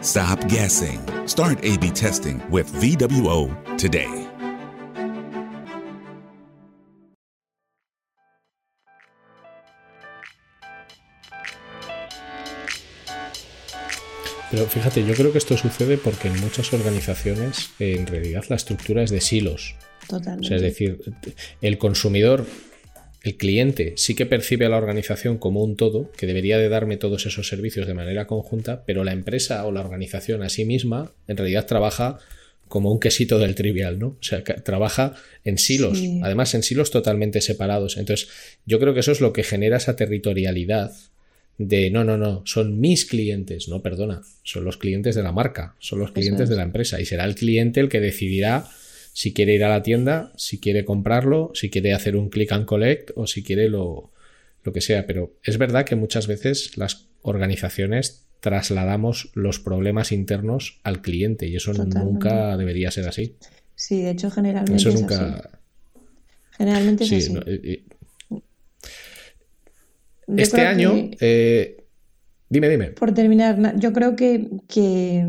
[0.00, 1.00] Stop guessing.
[1.26, 4.28] Start A B testing with VWO today.
[14.50, 19.02] Pero fíjate, yo creo que esto sucede porque en muchas organizaciones en realidad la estructura
[19.02, 19.74] es de silos.
[20.08, 20.46] Totalmente.
[20.46, 21.00] O sea, es decir,
[21.60, 22.46] el consumidor,
[23.22, 26.96] el cliente, sí que percibe a la organización como un todo, que debería de darme
[26.96, 31.12] todos esos servicios de manera conjunta, pero la empresa o la organización a sí misma
[31.26, 32.18] en realidad trabaja
[32.68, 34.08] como un quesito del trivial, ¿no?
[34.08, 35.14] O sea, trabaja
[35.44, 36.20] en silos, Sí.
[36.22, 37.96] además en silos totalmente separados.
[37.98, 38.28] Entonces,
[38.66, 40.92] yo creo que eso es lo que genera esa territorialidad
[41.56, 45.76] de no, no, no, son mis clientes, no, perdona, son los clientes de la marca,
[45.78, 46.48] son los clientes es.
[46.48, 48.66] de la empresa y será el cliente el que decidirá
[49.16, 52.66] si quiere ir a la tienda, si quiere comprarlo, si quiere hacer un click and
[52.66, 54.10] collect o si quiere lo,
[54.64, 55.06] lo que sea.
[55.06, 61.54] Pero es verdad que muchas veces las organizaciones trasladamos los problemas internos al cliente y
[61.56, 62.00] eso Totalmente.
[62.04, 63.36] nunca debería ser así.
[63.76, 65.02] Sí, de hecho, generalmente Eso es así.
[65.04, 65.60] nunca.
[66.58, 67.32] Generalmente es Sí, así.
[67.32, 67.84] no, eh,
[70.36, 70.92] este año.
[70.94, 71.84] que- eh,
[72.48, 72.86] dime, dime.
[72.88, 75.24] Por terminar, na- yo creo que, que,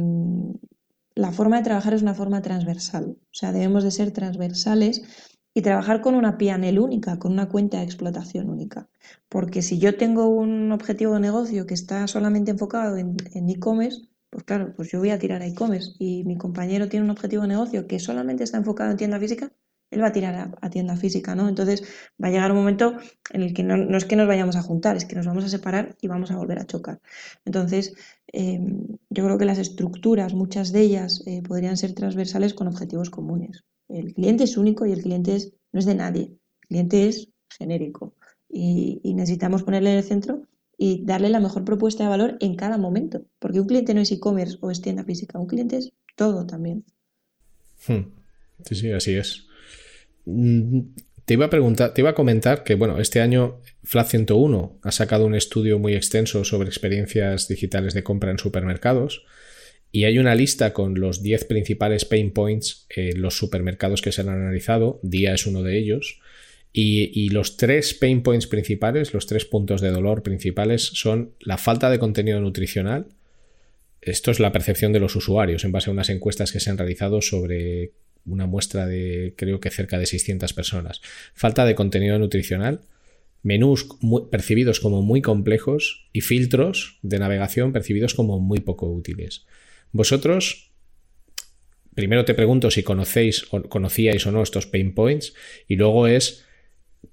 [1.16, 3.18] la forma de trabajar es una forma transversal.
[3.22, 5.04] O sea, debemos de ser transversales
[5.54, 8.90] y trabajar con una PNL única, con una cuenta de explotación única.
[9.30, 14.10] Porque si yo tengo un objetivo de negocio que está solamente enfocado en en e-commerce,
[14.30, 17.44] pues claro, pues yo voy a tirar a e-commerce y mi compañero tiene un objetivo
[17.44, 19.54] de negocio que solamente está enfocado en tienda física,
[19.92, 21.48] él va a tirar a, tienda física, ¿no?
[21.48, 21.84] Entonces
[22.22, 22.98] va a llegar un momento
[23.32, 25.44] en el que no, no es que nos vayamos a juntar, es que nos vamos
[25.44, 27.00] a separar y vamos a volver a chocar.
[27.46, 27.94] Entonces,
[28.34, 28.60] eh,
[29.10, 33.64] yo creo que las estructuras, muchas de ellas, eh, podrían ser transversales con objetivos comunes.
[33.88, 37.30] El cliente es único y el cliente es, no es de nadie, el cliente es
[37.50, 38.16] genérico
[38.50, 42.56] y, y necesitamos ponerle en el centro y darle la mejor propuesta de valor en
[42.56, 45.94] cada momento, porque un cliente no es e-commerce o es tienda física, un cliente es
[46.16, 46.84] todo también.
[47.88, 48.12] Hmm.
[48.66, 49.45] Sí, sí, así es.
[50.26, 50.80] Mm,
[51.26, 54.92] Te iba a preguntar, te iba a comentar que, bueno, este año Flat 101 ha
[54.92, 59.24] sacado un estudio muy extenso sobre experiencias digitales de compra en supermercados
[59.92, 64.22] y hay una lista con los 10 principales pain points en los supermercados que se
[64.22, 65.00] han analizado.
[65.02, 66.20] Día es uno de ellos.
[66.74, 71.58] Y, y los tres pain points principales, los tres puntos de dolor principales son la
[71.58, 73.08] falta de contenido nutricional,
[74.02, 76.78] esto es la percepción de los usuarios en base a unas encuestas que se han
[76.78, 77.94] realizado sobre
[78.26, 81.02] una muestra de creo que cerca de 600 personas.
[81.34, 82.82] Falta de contenido nutricional,
[83.44, 83.88] menús
[84.32, 89.46] percibidos como muy complejos y filtros de navegación percibidos como muy poco útiles.
[89.92, 90.72] Vosotros,
[91.94, 95.34] primero te pregunto si conocéis o conocíais o no estos pain points
[95.68, 96.46] y luego es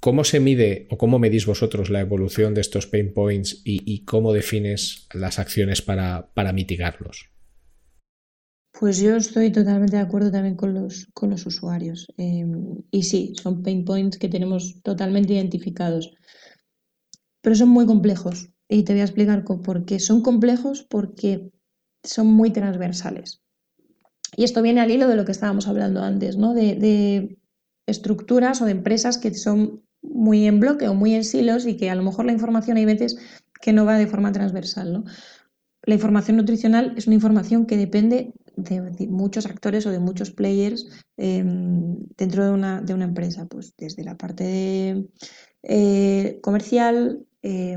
[0.00, 4.04] ¿Cómo se mide o cómo medís vosotros la evolución de estos pain points y, y
[4.04, 7.31] cómo defines las acciones para, para mitigarlos?
[8.82, 12.08] Pues yo estoy totalmente de acuerdo también con los, con los usuarios.
[12.18, 12.44] Eh,
[12.90, 16.12] y sí, son pain points que tenemos totalmente identificados.
[17.42, 18.50] Pero son muy complejos.
[18.68, 20.00] Y te voy a explicar por qué.
[20.00, 21.52] Son complejos porque
[22.02, 23.40] son muy transversales.
[24.36, 26.52] Y esto viene al hilo de lo que estábamos hablando antes, ¿no?
[26.52, 27.38] De, de
[27.86, 31.88] estructuras o de empresas que son muy en bloque o muy en silos y que
[31.88, 33.16] a lo mejor la información hay veces
[33.60, 35.04] que no va de forma transversal, ¿no?
[35.84, 40.88] La información nutricional es una información que depende de, muchos actores o de muchos players
[41.16, 41.44] eh,
[42.16, 45.08] dentro de una, de una empresa, pues desde la parte de,
[45.62, 47.76] eh, comercial, eh,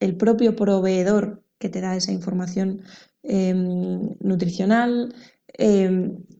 [0.00, 2.82] el propio proveedor que te da esa información
[3.22, 5.14] eh, nutricional,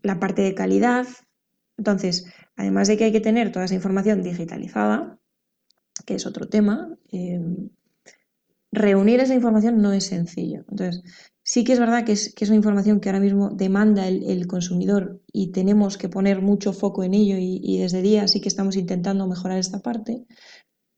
[0.02, 1.06] la parte de calidad.
[1.76, 5.18] Entonces, además de que hay que tener toda esa información digitalizada,
[6.06, 7.70] que es otro tema, em,
[8.72, 10.64] reunir esa información no es sencillo.
[10.70, 11.02] Entonces,
[11.52, 15.52] sí que es verdad que es, una información que ahora mismo demanda el, consumidor y
[15.52, 19.58] tenemos que poner mucho foco en ello y, desde día sí que estamos intentando mejorar
[19.58, 20.24] esta parte,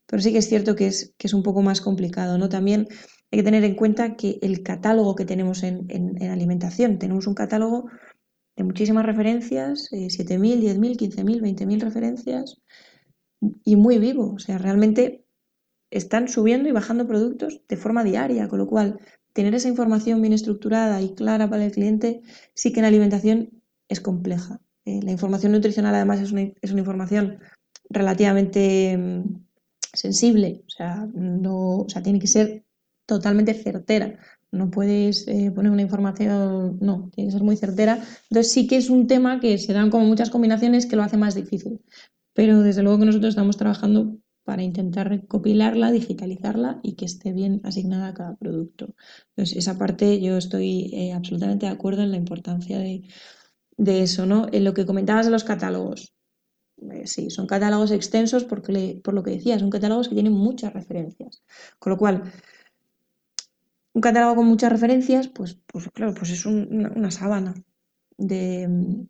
[0.05, 2.37] pero sí que es cierto que es, que es un poco más complicado.
[2.37, 2.47] ¿no?
[2.47, 2.87] También
[3.31, 7.89] hay que tener en cuenta que el catálogo que tenemos en, alimentación, tenemos un catálogo
[8.55, 12.61] de muchísimas referencias, 7.000, 10.000, 15.000, 20.000 referencias
[13.65, 14.31] y muy vivo.
[14.35, 15.25] O sea, realmente
[15.91, 19.01] están subiendo y bajando productos de forma diaria, con lo cual
[19.35, 22.21] tener esa información bien estructurada y clara para el cliente
[22.53, 23.49] sí que en alimentación
[23.89, 24.61] es compleja.
[24.85, 27.39] Eh, la información nutricional además es una, es una información
[27.89, 29.23] relativamente mm,
[29.91, 32.63] sensible, o sea, no, o sea, tiene que ser
[33.05, 34.17] totalmente certera.
[34.51, 38.01] No puedes eh, poner una información, no, tiene que ser muy certera.
[38.29, 41.17] Entonces sí que es un tema que se dan como muchas combinaciones que lo hace
[41.17, 41.81] más difícil.
[42.33, 47.61] Pero desde luego que nosotros estamos trabajando para intentar recopilarla, digitalizarla y que esté bien
[47.63, 48.95] asignada a cada producto.
[49.29, 53.03] Entonces, esa parte yo estoy eh, absolutamente de acuerdo en la importancia de,
[53.77, 54.47] eso, ¿no?
[54.51, 56.13] En lo que comentabas de los catálogos.
[56.91, 60.73] Eh, sí, son catálogos extensos porque por lo que decía, son catálogos que tienen muchas
[60.73, 61.43] referencias.
[61.79, 62.31] Con lo cual,
[63.93, 67.55] un catálogo con muchas referencias, pues, pues claro, pues es una, una sábana
[68.17, 69.07] de,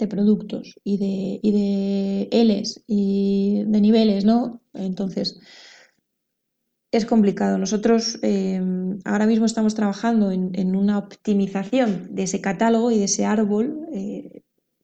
[0.00, 4.60] de productos y de, y de Ls y de niveles, ¿no?
[4.74, 5.38] Entonces,
[6.92, 7.58] es complicado.
[7.58, 13.24] Nosotros em, ahora mismo estamos trabajando en, una optimización de ese catálogo y de ese
[13.24, 13.86] árbol.
[13.92, 14.42] Eh,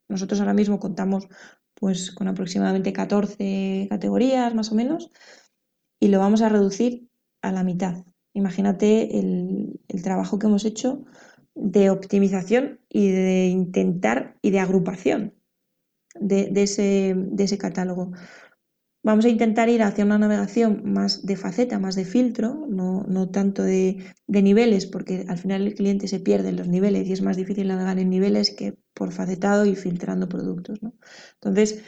[0.09, 1.29] nosotros ahora mismo contamos
[1.75, 5.11] pues con aproximadamente 14 categorías más o menos
[6.01, 7.09] y lo vamos a reducir
[7.43, 8.05] a la mitad.
[8.35, 11.05] Imagínate el, el trabajo que hemos hecho
[11.57, 15.35] de optimización y de intentar y de agrupación
[16.21, 18.13] de, ese, de, ese, catálogo.
[19.03, 23.31] Vamos a intentar ir hacia una navegación más de faceta, más de filtro, no, no
[23.31, 27.23] tanto de, niveles, porque al final el cliente se pierde en los niveles y es
[27.23, 30.83] más difícil navegar en niveles que por facetado y filtrando productos.
[30.83, 30.95] ¿no?
[31.35, 31.83] Entonces,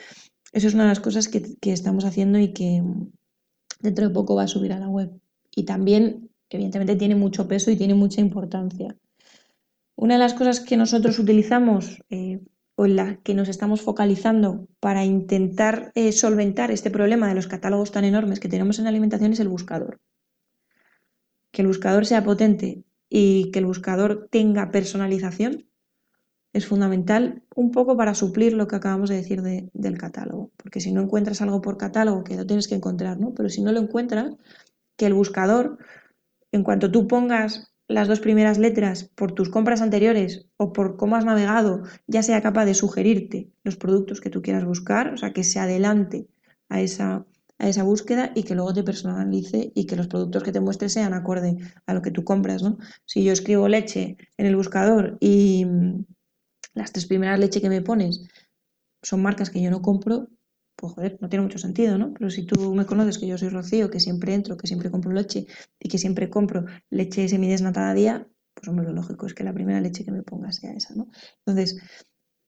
[0.53, 2.83] eso es una de las cosas que, que estamos haciendo y que
[3.81, 5.11] dentro de poco va a subir a la web.
[5.55, 8.97] Y también, evidentemente, tiene mucho peso y tiene mucha importancia.
[10.01, 12.39] Una de las cosas que nosotros utilizamos eh,
[12.77, 17.49] o en la que nos estamos focalizando para intentar eh, solventar este problema de los
[17.49, 20.01] catálogos tan enormes que tenemos en alimentación es el buscador.
[21.51, 25.69] Que el buscador sea potente y que el buscador tenga personalización
[26.53, 30.53] es fundamental un poco para suplir lo que acabamos de decir del catálogo.
[30.57, 33.35] Porque si no encuentras algo por catálogo, que lo tienes que encontrar, ¿no?
[33.35, 34.37] Pero si no lo encuentras,
[34.97, 35.77] que el buscador,
[36.53, 41.17] en cuanto tú pongas las dos primeras letras por tus compras anteriores o por cómo
[41.17, 45.33] has navegado, ya sea capaz de sugerirte los productos que tú quieras buscar, o sea,
[45.33, 46.29] que se adelante
[46.69, 47.27] a esa,
[47.59, 50.91] a esa búsqueda y que luego te personalice y que los productos que te muestre
[50.91, 52.77] sean acorde a lo que tú compras, ¿no?
[53.07, 56.05] Si yo escribo leche en el buscador y mm,
[56.75, 58.23] las tres primeras leche que me pones
[59.03, 60.29] son marcas que yo no compro,
[60.81, 62.15] pues joder, no tiene mucho sentido, ¿no?
[62.15, 65.13] Pero si tú me conoces que yo soy Rocío, que siempre entro, que siempre compro
[65.13, 65.47] leche
[65.81, 69.53] y que siempre compro leche semidesnatada a día, pues hombre, lo lógico es que la
[69.53, 71.11] primera leche que me ponga sea esa, ¿no?
[71.45, 71.81] Entonces,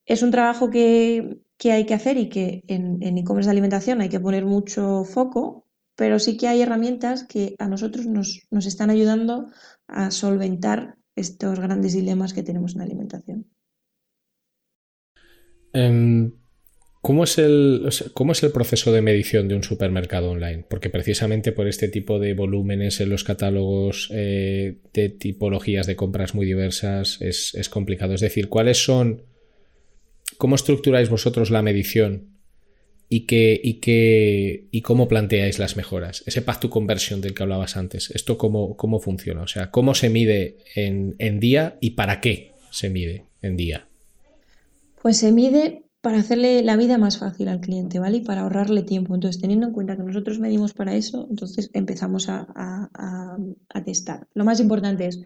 [0.05, 4.19] es un trabajo que, hay que hacer y que en e-commerce de alimentación hay que
[4.19, 9.51] poner mucho foco, pero sí que hay herramientas que a nosotros nos, están ayudando
[9.87, 13.45] a solventar estos grandes dilemas que tenemos en alimentación.
[15.73, 16.40] Em,
[17.01, 20.63] ¿Cómo es, el, ¿Cómo es el proceso de medición de un supermercado online?
[20.69, 26.35] Porque precisamente por este tipo de volúmenes en los catálogos eh, de tipologías de compras
[26.35, 28.13] muy diversas es, complicado.
[28.13, 29.23] Es decir, ¿cuáles son,
[30.37, 32.37] cómo estructuráis vosotros la medición
[33.09, 36.23] y, qué, y, qué, y cómo planteáis las mejoras?
[36.27, 39.41] Ese path to conversion del que hablabas antes, ¿esto cómo, cómo funciona?
[39.41, 43.87] O sea, ¿cómo se mide en, en día y para qué se mide en día?
[45.01, 48.17] Pues se mide para hacerle la vida más fácil al cliente, ¿vale?
[48.17, 49.13] Y para ahorrarle tiempo.
[49.13, 52.89] Entonces, teniendo en cuenta que nosotros medimos para eso, entonces empezamos a,
[53.85, 54.27] testar.
[54.33, 55.21] Lo más importante es,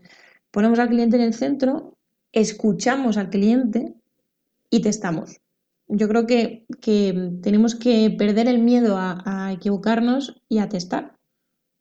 [0.52, 1.98] ponemos al cliente en el centro,
[2.32, 3.94] escuchamos al cliente
[4.70, 5.40] y testamos.
[5.88, 6.66] Yo creo que,
[7.42, 11.18] tenemos que perder el miedo a equivocarnos y a testar.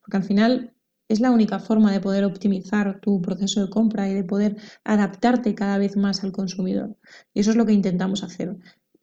[0.01, 0.75] Porque al final
[1.07, 5.53] es la única forma de poder optimizar tu proceso de compra y de poder adaptarte
[5.53, 6.95] cada vez más al consumidor.
[7.33, 8.57] Y eso es lo que intentamos hacer.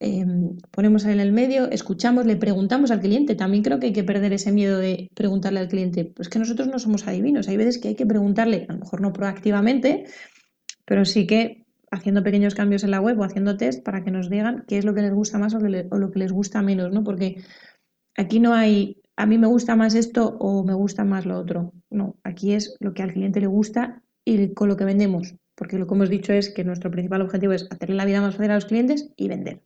[0.05, 3.37] Em, ponemos en el medio, escuchamos, le preguntamos al cliente.
[3.37, 6.05] También creo que hay que perder ese miedo de preguntarle al cliente.
[6.05, 7.47] Pues que nosotros no somos adivinos.
[7.47, 10.07] Hay veces que hay que preguntarle, a lo mejor no proactivamente,
[10.85, 14.29] pero sí que haciendo pequeños cambios en la web o haciendo test para que nos
[14.29, 17.05] digan qué es lo que les gusta más o, lo que les gusta menos, ¿no?
[17.05, 17.45] Porque
[18.17, 21.75] aquí no hay a mí me gusta más esto o me gusta más lo otro.
[21.91, 25.79] No, aquí es lo que al cliente le gusta y con lo que vendemos, porque
[25.79, 28.51] lo que hemos dicho es que nuestro principal objetivo es hacerle la vida más fácil
[28.51, 29.63] a los clientes y vender.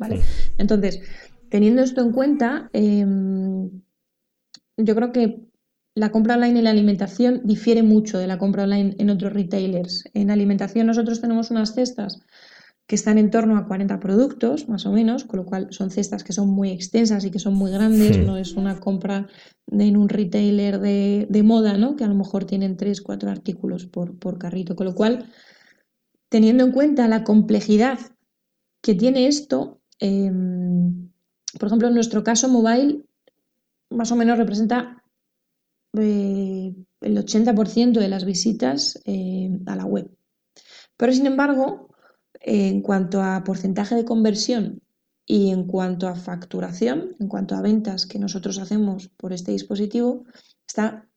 [0.00, 0.22] ¿Vale?
[0.58, 1.00] Entonces,
[1.50, 3.70] teniendo esto en cuenta, em,
[4.78, 5.42] yo creo que
[5.94, 10.04] la compra online en la alimentación difiere mucho de la compra online en otros retailers.
[10.14, 12.22] En alimentación nosotros tenemos unas cestas
[12.86, 16.24] que están en torno a 40 productos, más o menos, con lo cual son cestas
[16.24, 19.28] que son muy extensas y que son muy grandes, no es una compra
[19.70, 21.94] en un retailer de, moda, ¿no?
[21.94, 25.30] que a lo mejor tienen 3, 4 artículos por, carrito, con lo cual,
[26.30, 27.98] teniendo en cuenta la complejidad
[28.82, 31.10] que tiene esto, em,
[31.58, 33.04] por ejemplo, en nuestro caso, mobile
[33.90, 35.02] más o menos representa
[35.98, 40.10] eh, el 80% de las visitas eh, a la web.
[40.96, 41.88] Pero sin embargo,
[42.40, 44.82] en cuanto a porcentaje de conversión
[45.26, 50.24] y en cuanto a facturación, en cuanto a ventas que nosotros hacemos por este dispositivo,
[50.66, 51.09] está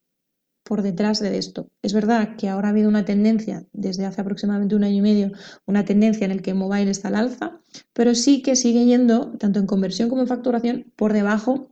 [0.64, 1.70] por detrás de esto.
[1.82, 5.32] Es verdad que ahora ha habido una tendencia, desde hace aproximadamente un año y medio,
[5.66, 7.59] una tendencia en el que mobile está al alza,
[7.91, 11.70] pero sí que sigue yendo, tanto en conversión como en facturación, por debajo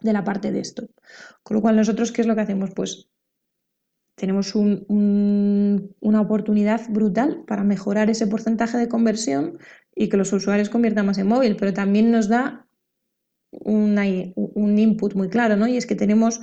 [0.00, 0.88] de la parte de esto.
[1.42, 2.70] Con lo cual, nosotros, ¿qué es lo que hacemos?
[2.74, 3.08] Pues
[4.14, 9.58] tenemos una oportunidad brutal para mejorar ese porcentaje de conversión
[9.94, 12.66] y que los usuarios conviertan más en móvil, pero también nos da
[13.50, 15.66] un input muy claro, ¿no?
[15.66, 16.40] Y es que tenemos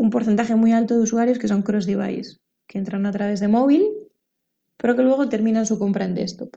[0.00, 3.84] un porcentaje muy alto de usuarios que son cross-device, que entran a través de móvil,
[4.78, 6.56] pero que luego terminan su compra en desktop.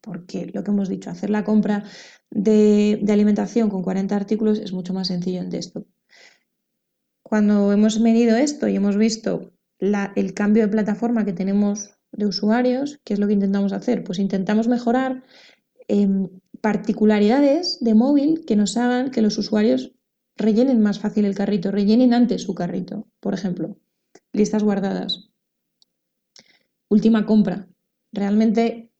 [0.00, 1.84] Porque lo que hemos dicho, hacer la compra
[2.30, 5.86] de, alimentación con 40 artículos es mucho más sencillo en desktop.
[7.22, 13.00] Cuando hemos medido esto y hemos visto el cambio de plataforma que tenemos de usuarios,
[13.04, 14.02] ¿qué es lo que intentamos hacer?
[14.02, 15.22] Pues intentamos mejorar
[15.86, 16.28] em,
[16.60, 19.92] particularidades de móvil que nos hagan que los usuarios
[20.36, 23.08] rellenen más fácil el carrito, rellenen antes su carrito.
[23.20, 23.78] Por ejemplo,
[24.32, 25.30] listas guardadas.
[26.88, 27.68] Última compra.
[28.12, 28.90] Realmente,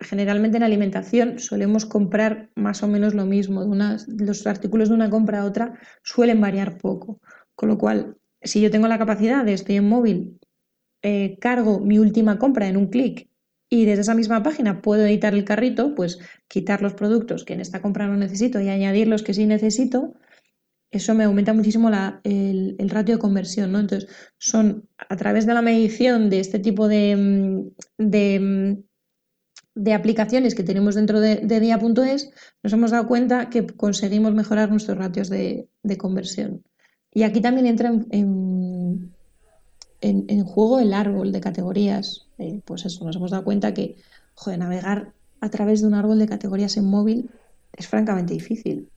[0.00, 3.64] generalmente en alimentación solemos comprar más o menos lo mismo.
[4.06, 7.20] los artículos de una compra a otra suelen variar poco.
[7.54, 10.38] Con lo cual, si yo tengo la capacidad de, estoy en móvil,
[11.02, 13.28] eh, cargo mi última compra en un clic
[13.68, 16.18] y desde esa misma página puedo editar el carrito, pues
[16.48, 20.14] quitar los productos que en esta compra no necesito y añadir los que sí necesito,
[20.98, 21.90] eso me aumenta muchísimo
[22.24, 23.80] el, ratio de conversión, ¿no?
[23.80, 28.84] Entonces, son a través de la medición de este tipo de, mm, mm,
[29.74, 32.30] de, aplicaciones que tenemos dentro de, de Dia.es,
[32.62, 35.68] nos hemos dado cuenta que conseguimos mejorar nuestros ratios de
[35.98, 36.62] conversión.
[37.12, 39.14] Y aquí también entra en,
[40.00, 42.26] en, juego el árbol de categorías.
[42.38, 43.96] Eh, pues eso, nos hemos dado cuenta que,
[44.58, 47.30] navegar a través de un árbol de categorías en móvil
[47.72, 48.90] es francamente difícil.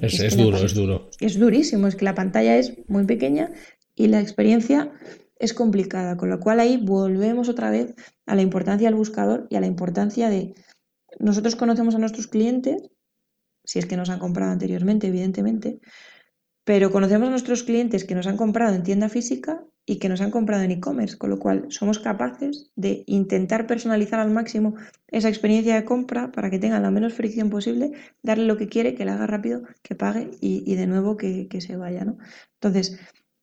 [0.00, 1.10] Es, duro, es duro.
[1.20, 3.52] Es durísimo, es que la pantalla es muy pequeña
[3.94, 4.92] y la experiencia
[5.38, 7.94] es complicada, con lo cual ahí volvemos otra vez
[8.26, 10.54] a la importancia del buscador y a la importancia de
[11.18, 12.90] nosotros conocemos a nuestros clientes,
[13.64, 15.80] si es que nos han comprado anteriormente, evidentemente,
[16.64, 20.20] pero conocemos a nuestros clientes que nos han comprado en tienda física y que nos
[20.20, 24.74] han comprado en e-commerce, con lo cual somos capaces de intentar personalizar al máximo
[25.08, 28.94] esa experiencia de compra para que tenga la menos fricción posible, darle lo que quiere,
[28.94, 32.04] que le haga rápido, que pague y, de nuevo que, se vaya.
[32.04, 32.16] ¿no?
[32.54, 32.98] Entonces,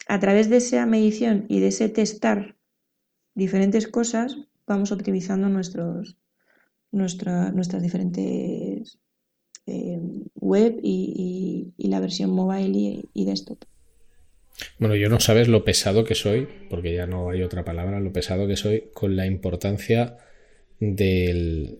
[0.07, 2.55] a través de esa medición y de ese testar
[3.35, 6.17] diferentes cosas, vamos optimizando nuestros,
[6.91, 8.99] nuestras diferentes
[9.67, 10.01] eh,
[10.35, 13.63] web y, la versión mobile y, desktop.
[14.77, 18.13] Bueno, yo no sabes lo pesado que soy, porque ya no hay otra palabra, lo
[18.13, 20.17] pesado que soy con la importancia
[20.79, 21.79] de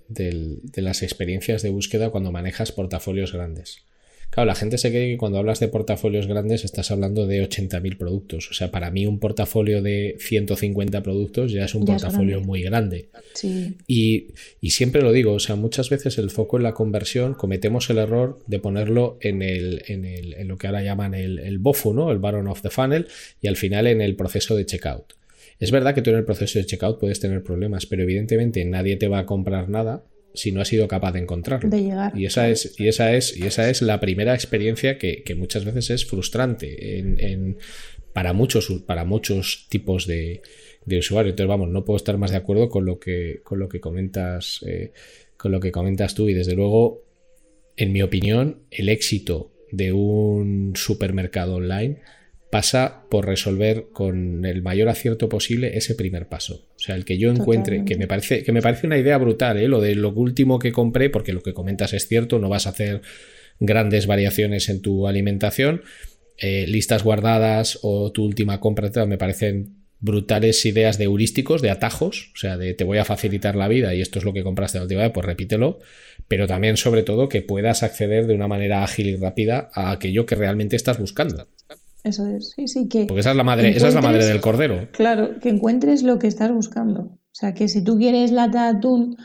[0.76, 3.84] las experiencias de búsqueda cuando manejas portafolios grandes.
[4.32, 7.98] Claro, la gente se cree que cuando hablas de portafolios grandes estás hablando de 80.000
[7.98, 8.50] productos.
[8.50, 13.10] O sea, para mí un portafolio de 150 productos ya es un portafolio muy grande.
[13.34, 13.76] Sí.
[13.88, 14.28] Y,
[14.70, 18.40] siempre lo digo, o sea, muchas veces el foco en la conversión cometemos el error
[18.48, 22.10] de ponerlo en, el, en, el, en lo que ahora llaman el, el BOFU, ¿no?
[22.10, 23.08] El Baron of the Funnel,
[23.42, 25.14] y al final en el proceso de checkout.
[25.60, 28.96] Es verdad que tú en el proceso de checkout puedes tener problemas, pero evidentemente nadie
[28.96, 31.70] te va a comprar nada si no has sido capaz de encontrarlo.
[31.70, 32.18] De llegar.
[32.18, 35.90] Y esa es, y esa es, y esa es la primera experiencia que, muchas veces
[35.90, 37.58] es frustrante en,
[38.14, 40.42] para, muchos, para muchos tipos de,
[40.86, 41.34] de usuarios.
[41.34, 44.64] Entonces, vamos, no puedo estar más de acuerdo con lo que, con lo que comentas,
[44.66, 44.92] eh,
[45.38, 46.30] con lo que comentas tú.
[46.30, 47.04] Y desde luego,
[47.78, 52.00] en mi opinión, el éxito de un supermercado online
[52.52, 56.68] pasa por resolver con el mayor acierto posible ese primer paso.
[56.76, 59.58] O sea, el que yo encuentre, que me parece, que me parece una idea brutal,
[59.58, 59.70] ¿eh?
[59.70, 62.72] lo de lo último que compré, porque lo que comentas es cierto, no vas a
[62.72, 63.02] hacer
[63.60, 65.82] grandes variaciones en tu alimentación.
[66.38, 72.32] Eh, listas guardadas o tu última compra me parecen brutales ideas de heurísticos, de atajos,
[72.34, 74.80] o sea, de te voy a facilitar la vida y esto es lo que compraste
[74.80, 75.80] la última vez, pues repítelo,
[76.28, 80.26] pero también sobre todo que puedas acceder de una manera ágil y rápida a aquello
[80.26, 81.48] que realmente estás buscando.
[82.04, 83.06] Eso es, sí, sí, que...
[83.06, 84.90] Porque esa es la madre, esa es la madre del cordero.
[84.92, 87.02] Claro, que encuentres lo que estás buscando.
[87.02, 89.18] O sea, que si tú quieres lata de atún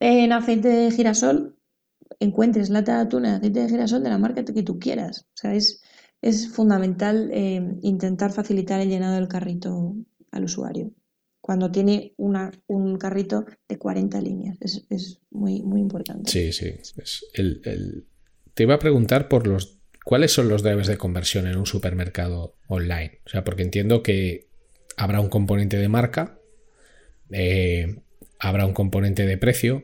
[0.00, 1.56] en aceite de girasol,
[2.20, 5.26] encuentres lata de atún en aceite de girasol de la marca que tú quieras.
[5.34, 5.82] O sea, es,
[6.22, 9.94] es fundamental eh, intentar facilitar el llenado del carrito
[10.30, 10.92] al usuario
[11.44, 14.56] cuando tiene una, un carrito de 40 líneas.
[14.62, 16.30] Es, es muy, muy importante.
[16.30, 16.74] Sí, sí.
[17.34, 18.06] el,
[18.54, 22.54] Te iba a preguntar por los cuáles son los drivers de conversión en un supermercado
[22.68, 23.20] online.
[23.26, 24.46] O sea, porque entiendo que
[24.96, 26.38] habrá un componente de marca,
[27.30, 27.96] eh,
[28.38, 29.82] habrá un componente de precio,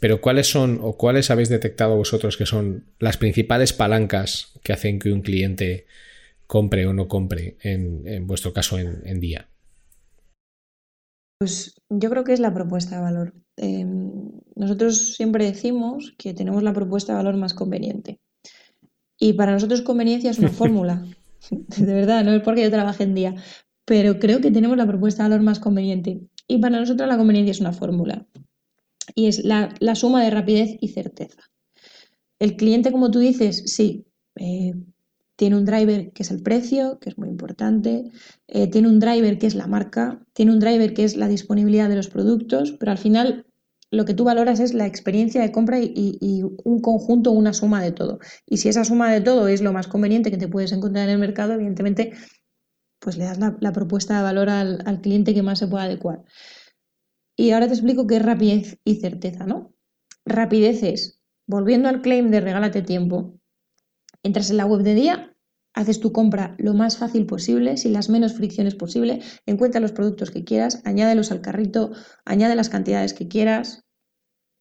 [0.00, 4.98] pero ¿cuáles son o cuáles habéis detectado vosotros que son las principales palancas que hacen
[4.98, 5.86] que un cliente
[6.46, 9.48] compre o no compre, en, vuestro caso, en, día?
[11.38, 13.34] Pues yo creo que es la propuesta de valor.
[13.56, 18.21] Em, nosotros siempre decimos que tenemos la propuesta de valor más conveniente.
[19.18, 21.04] Y para nosotros conveniencia es una fórmula.
[21.50, 23.34] De verdad, no es porque yo trabaje en día,
[23.84, 26.20] pero creo que tenemos la propuesta de valor más conveniente.
[26.46, 28.26] Y para nosotros la conveniencia es una fórmula
[29.14, 31.38] y es la, suma de rapidez y certeza.
[32.38, 34.06] El cliente, como tú dices, sí,
[34.36, 34.74] eh,
[35.36, 38.10] tiene un driver que es el precio, que es muy importante,
[38.48, 41.88] eh, tiene un driver que es la marca, tiene un driver que es la disponibilidad
[41.88, 43.46] de los productos, pero al final
[43.92, 47.92] lo que tú valoras es la experiencia de compra y, un conjunto, una suma de
[47.92, 48.18] todo.
[48.46, 51.10] Y si esa suma de todo es lo más conveniente que te puedes encontrar en
[51.10, 52.14] el mercado, evidentemente,
[52.98, 56.24] pues le das la, propuesta de valor al, al cliente que más se pueda adecuar.
[57.36, 59.74] Y ahora te explico qué es rapidez y certeza, ¿no?
[60.24, 63.38] Rapidez es, volviendo al claim de regálate tiempo,
[64.22, 65.31] entras en la web de día,
[65.74, 70.30] haces tu compra lo más fácil posible, sin las menos fricciones posible, encuentra los productos
[70.30, 71.92] que quieras, añádelos al carrito,
[72.24, 73.84] añade las cantidades que quieras,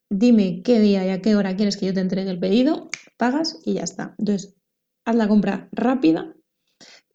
[0.09, 3.59] dime qué día y a qué hora quieres que yo te entregue el pedido, pagas
[3.66, 4.16] y ya está.
[4.18, 4.55] Entonces,
[5.05, 6.36] haz la compra rápida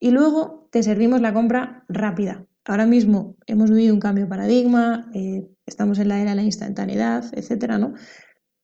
[0.00, 2.46] y luego te servimos la compra rápida.
[2.64, 6.42] Ahora mismo hemos vivido un cambio de paradigma, eh, estamos en la era de la
[6.42, 7.94] instantaneidad, etcétera, ¿no?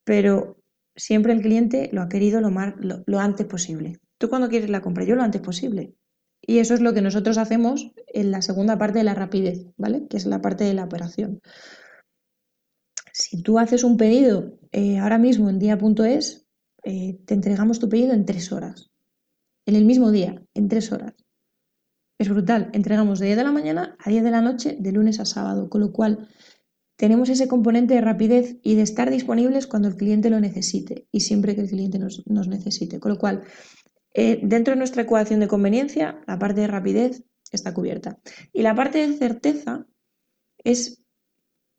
[0.04, 0.58] Pero
[0.96, 4.00] siempre el cliente lo ha querido lo, más, lo, antes posible.
[4.22, 5.02] ¿Tú cuando quieres la compra?
[5.02, 5.96] Yo lo antes posible.
[6.40, 10.06] Y eso es lo que nosotros hacemos en la segunda parte de la rapidez, ¿vale?
[10.06, 11.40] Que es la parte de la operación.
[13.12, 16.46] Si tú haces un pedido eh, ahora mismo en día.es,
[16.84, 18.92] eh, te entregamos tu pedido en tres horas.
[19.66, 21.14] En el mismo día, en tres horas.
[22.16, 22.70] Es brutal.
[22.74, 25.68] Entregamos de 10 de la mañana a 10 de la noche, de lunes a sábado,
[25.68, 26.28] con lo cual
[27.02, 31.18] tenemos ese componente de rapidez y de estar disponibles cuando el cliente lo necesite y
[31.18, 33.00] siempre que el cliente nos, necesite.
[33.00, 33.42] Con lo cual,
[34.14, 38.18] eh, dentro de nuestra ecuación de conveniencia, la parte de rapidez está cubierta.
[38.52, 39.86] Y la parte de certeza
[40.58, 41.02] es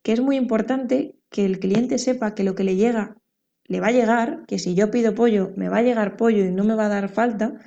[0.03, 3.17] que es muy importante que el cliente sepa que lo que le llega
[3.65, 6.51] le va a llegar, que si yo pido pollo, me va a llegar pollo y
[6.51, 7.59] no me va a dar falta,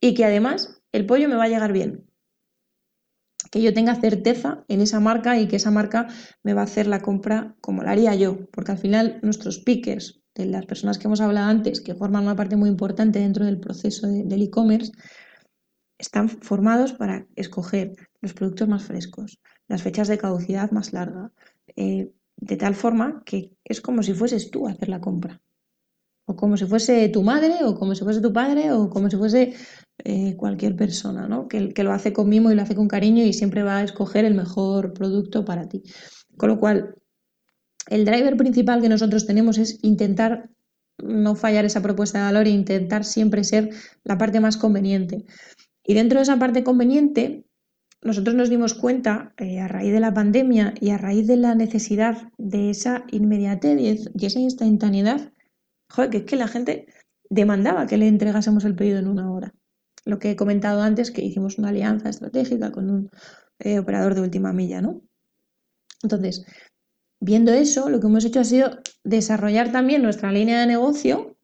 [0.00, 2.08] y que además el pollo me va a llegar bien
[3.54, 6.08] que yo tenga certeza en esa marca y que esa marca
[6.42, 10.23] me va a hacer la compra como la haría yo, porque al final nuestros pickers,
[10.34, 13.60] de las personas que hemos hablado antes, que forman una parte muy importante dentro del
[13.60, 14.92] proceso del e-commerce,
[15.98, 21.30] están formados para escoger los productos más frescos, las fechas de caducidad más largas,
[21.76, 25.40] eh, de tal forma que es como si fueses tú a hacer la compra
[26.26, 29.16] o como si fuese tu madre, o como si fuese tu padre, o como si
[29.16, 29.54] fuese
[29.98, 31.48] eh, cualquier persona, ¿no?
[31.48, 33.84] Que, que, lo hace con mimo y lo hace con cariño y siempre va a
[33.84, 35.82] escoger el mejor producto para ti.
[36.36, 36.94] Con lo cual,
[37.88, 40.50] el driver principal que nosotros tenemos es intentar
[40.98, 43.70] no fallar esa propuesta de valor e intentar siempre ser
[44.04, 45.24] la parte más conveniente.
[45.84, 47.44] Y dentro de esa parte conveniente,
[48.02, 51.54] nosotros nos dimos cuenta eh, a raíz de la pandemia y a raíz de la
[51.54, 55.32] necesidad de esa inmediatez y esa instantaneidad
[55.94, 56.86] joder, que es que la gente
[57.30, 59.54] demandaba que le entregásemos el pedido en una hora.
[60.04, 63.10] Lo que he comentado antes, que hicimos una alianza estratégica con un
[63.58, 65.02] eh, operador de última milla, ¿no?
[66.02, 66.44] Entonces,
[67.24, 71.36] viendo eso, lo que hemos hecho ha sido desarrollar también nuestra línea de negocio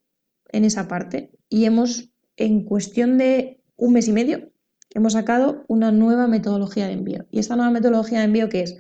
[0.49, 1.33] en esa parte.
[1.49, 4.53] Y hemos, en cuestión de un mes y medio,
[4.91, 7.27] hemos sacado una nueva metodología de envío.
[7.31, 8.77] ¿Y esta nueva metodología de envío qué es?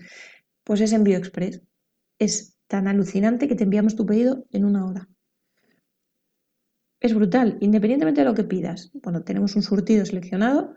[0.64, 1.62] Pues es envío express.
[2.18, 5.09] Es tan alucinante que te enviamos tu pedido en una hora
[7.01, 8.90] es brutal, independientemente de lo que pidas.
[8.92, 10.74] Bueno, tenemos un surtido seleccionado,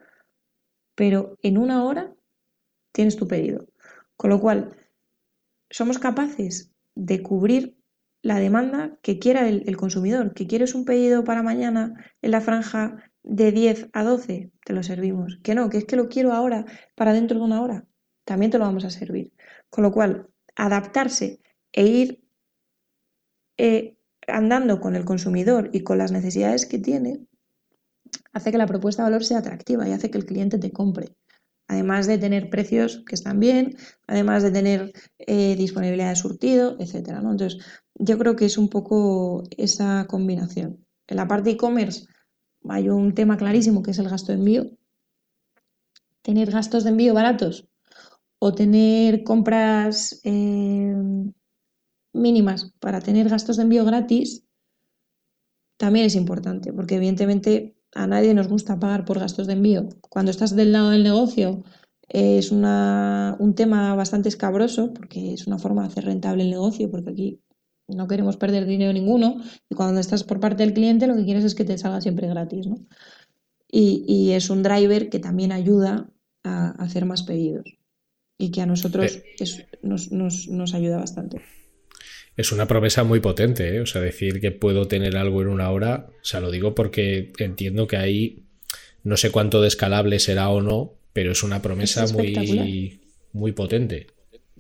[0.96, 2.16] pero en una hora
[2.94, 3.68] tienes tu pedido.
[4.16, 4.76] Con lo cual,
[5.74, 7.76] somos capaces de cubrir
[8.22, 10.34] la demanda que quiera el, consumidor.
[10.36, 14.52] ¿Que quieres un pedido para mañana en la franja de 10 a 12?
[14.64, 15.40] Te lo servimos.
[15.44, 16.66] Que no, que es que lo quiero ahora,
[16.96, 17.88] para dentro de una hora.
[18.24, 19.34] También te lo vamos a servir.
[19.72, 22.24] Con lo cual, adaptarse e ir
[23.58, 23.98] eh,
[24.28, 27.26] andando con el consumidor y con las necesidades que tiene,
[28.32, 31.16] hace que la propuesta de valor sea atractiva y hace que el cliente te compre.
[31.74, 36.94] Además de tener precios que están bien, además de tener eh, disponibilidad de surtido, etc.
[37.18, 37.58] Entonces,
[37.96, 40.86] yo creo que es un poco esa combinación.
[41.08, 42.06] En la parte e-commerce
[42.70, 44.64] hay un tema clarísimo que es el gasto de envío.
[46.22, 47.68] Tener gastos de envío baratos
[48.38, 50.96] o tener compras eh,
[52.14, 54.44] mínimas para tener gastos de envío gratis
[55.78, 59.90] también es importante, porque evidentemente a nadie nos gusta pagar por gastos de envío.
[60.10, 61.64] Cuando estás del lado del negocio
[62.08, 67.12] es un tema bastante escabroso, porque es una forma de hacer rentable el negocio, porque
[67.12, 67.40] aquí
[67.88, 71.44] no queremos perder dinero ninguno, y cuando estás por parte del cliente lo que quieres
[71.44, 72.68] es que te salga siempre gratis.
[73.76, 76.10] Y, es un driver que también ayuda
[76.44, 77.66] a hacer más pedidos
[78.38, 79.24] y que a nosotros
[79.82, 81.42] nos ayuda bastante
[82.36, 83.82] es una promesa muy potente, ¿eh?
[83.82, 87.32] o sea, decir que puedo tener algo en una hora, o sea, lo digo porque
[87.38, 88.46] entiendo que ahí
[89.04, 93.02] no sé cuánto de escalable será o no, pero es una promesa muy,
[93.34, 94.08] muy potente.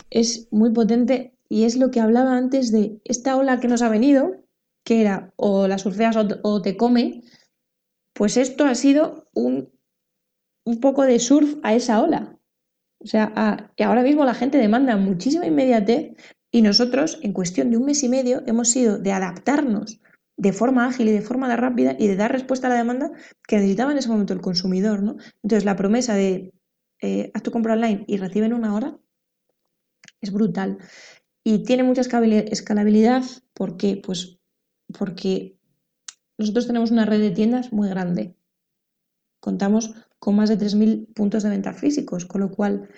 [0.09, 3.89] Es muy potente y es lo que hablaba antes de esta ola que nos ha
[3.89, 4.43] venido,
[4.83, 7.23] que era o la surfeas o, te come,
[8.13, 9.71] pues esto ha sido un,
[10.65, 12.37] un poco de surf a esa ola.
[12.99, 16.15] O sea, y ahora mismo la gente demanda muchísima inmediatez,
[16.53, 19.99] y nosotros, en cuestión de un mes y medio, hemos sido de adaptarnos
[20.37, 23.11] de forma ágil y de forma rápida y de dar respuesta a la demanda
[23.47, 25.01] que necesitaba en ese momento el consumidor.
[25.01, 25.17] ¿no?
[25.41, 26.53] Entonces, la promesa de
[27.01, 28.99] eh, haz tu compra online y recibe en una hora
[30.21, 30.77] es brutal.
[31.43, 33.23] Y tiene mucha escalabilidad.
[33.55, 33.99] ¿Por qué?
[34.05, 34.37] Pues
[34.95, 35.57] porque
[36.37, 38.35] nosotros tenemos una red de tiendas muy grande.
[39.39, 42.89] Contamos con más de 3.000 puntos de venta físicos, con lo cual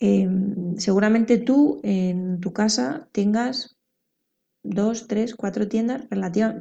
[0.00, 3.76] Em, seguramente tú en tu casa tengas
[4.62, 6.06] dos, tres, cuatro tiendas,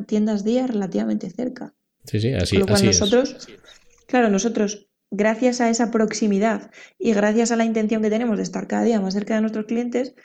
[0.07, 1.73] tiendas días relativamente cerca.
[2.05, 3.47] Sí, sí, así, Con lo nosotros,
[4.07, 8.67] claro, nosotros, gracias a esa proximidad y gracias a la intención que tenemos de estar
[8.67, 10.15] cada día más cerca de nuestros clientes,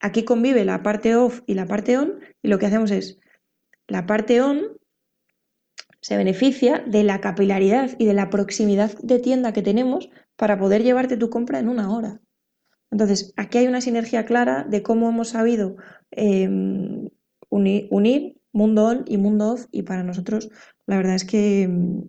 [0.00, 3.18] aquí convive la parte off y la parte on, y lo que hacemos es,
[3.86, 4.78] la parte on
[6.00, 10.82] se beneficia de la capilaridad y de la proximidad de tienda que tenemos para poder
[10.82, 12.20] llevarte tu compra en una hora.
[12.90, 15.76] Entonces, aquí hay una sinergia clara de cómo hemos sabido
[16.10, 17.08] em,
[17.48, 20.50] unir, mundo on y mundo off y para nosotros
[20.86, 22.04] la verdad es que em,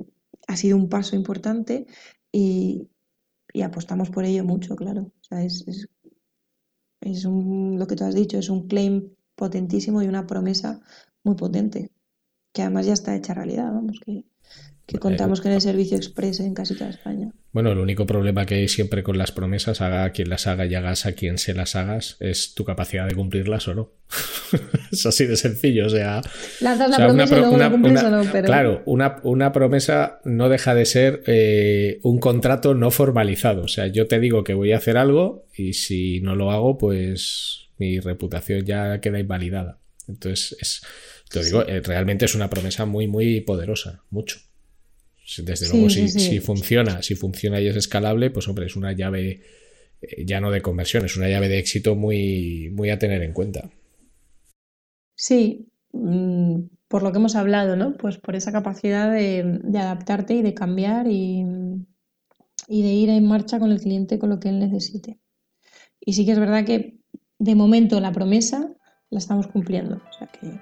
[0.47, 1.85] ha sido un paso importante
[2.31, 2.87] y,
[3.63, 5.01] apostamos por ello mucho, claro.
[5.03, 5.65] O sea, es,
[7.01, 10.81] es, lo que tú has dicho, es un claim potentísimo y una promesa
[11.23, 11.91] muy potente,
[12.53, 14.25] que además ya está hecha realidad, vamos, que,
[14.85, 17.31] que contamos con el servicio express en casi toda España.
[17.53, 20.75] Bueno, el único problema que hay siempre con las promesas, haga quien las haga y
[20.75, 23.91] hagas a quien se las hagas, es tu capacidad de cumplirlas o no.
[24.91, 26.21] es así de sencillo, o sea...
[26.61, 28.45] Lanzas la promesa y luego la cumples o no, pero...
[28.45, 33.63] Claro, una, promesa no deja de ser eh, un contrato no formalizado.
[33.63, 36.77] O sea, yo te digo que voy a hacer algo y si no lo hago,
[36.77, 39.79] pues mi reputación ya queda invalidada.
[40.07, 40.81] Entonces, es,
[41.29, 44.39] te digo, eh, realmente es una promesa muy, muy poderosa, mucho.
[45.37, 49.41] Desde luego, si, funciona, si funciona y es escalable, pues hombre, es una llave
[50.01, 53.33] eh, ya no de conversión, es una llave de éxito muy, muy a tener en
[53.33, 53.69] cuenta.
[55.15, 57.95] Sí, mm, por lo que hemos hablado, ¿no?
[57.95, 61.45] Pues por esa capacidad de, adaptarte y de cambiar y,
[62.67, 65.19] y, de ir en marcha con el cliente con lo que él necesite.
[65.99, 66.97] Y sí que es verdad que
[67.37, 68.73] de momento la promesa
[69.09, 69.97] la estamos cumpliendo.
[69.97, 70.59] O sea que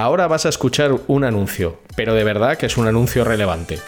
[0.00, 3.78] Ahora vas a escuchar un anuncio, pero de verdad que es un anuncio relevante.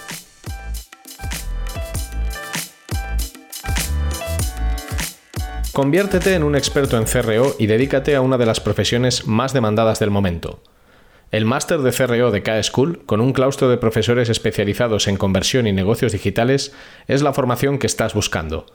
[5.72, 10.00] Conviértete en un experto en CRO y dedícate a una de las profesiones más demandadas
[10.00, 10.62] del momento.
[11.30, 15.72] El máster de CRO de K-School, con un claustro de profesores especializados en conversión y
[15.72, 16.74] negocios digitales,
[17.08, 18.66] es la formación que estás buscando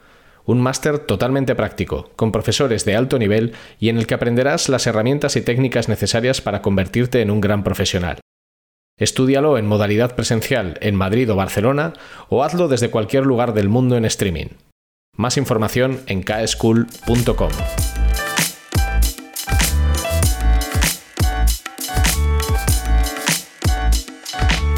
[0.48, 4.88] un máster totalmente práctico, con profesores de alto nivel y en el que aprenderás las
[4.88, 8.20] herramientas y técnicas necesarias para convertirte en un gran profesional.
[8.98, 11.94] Estúdialo en modalidad presencial en Madrid o Barcelona
[12.30, 14.48] o hazlo desde cualquier lugar del mundo en streaming.
[15.16, 17.52] Más información en kschool.com.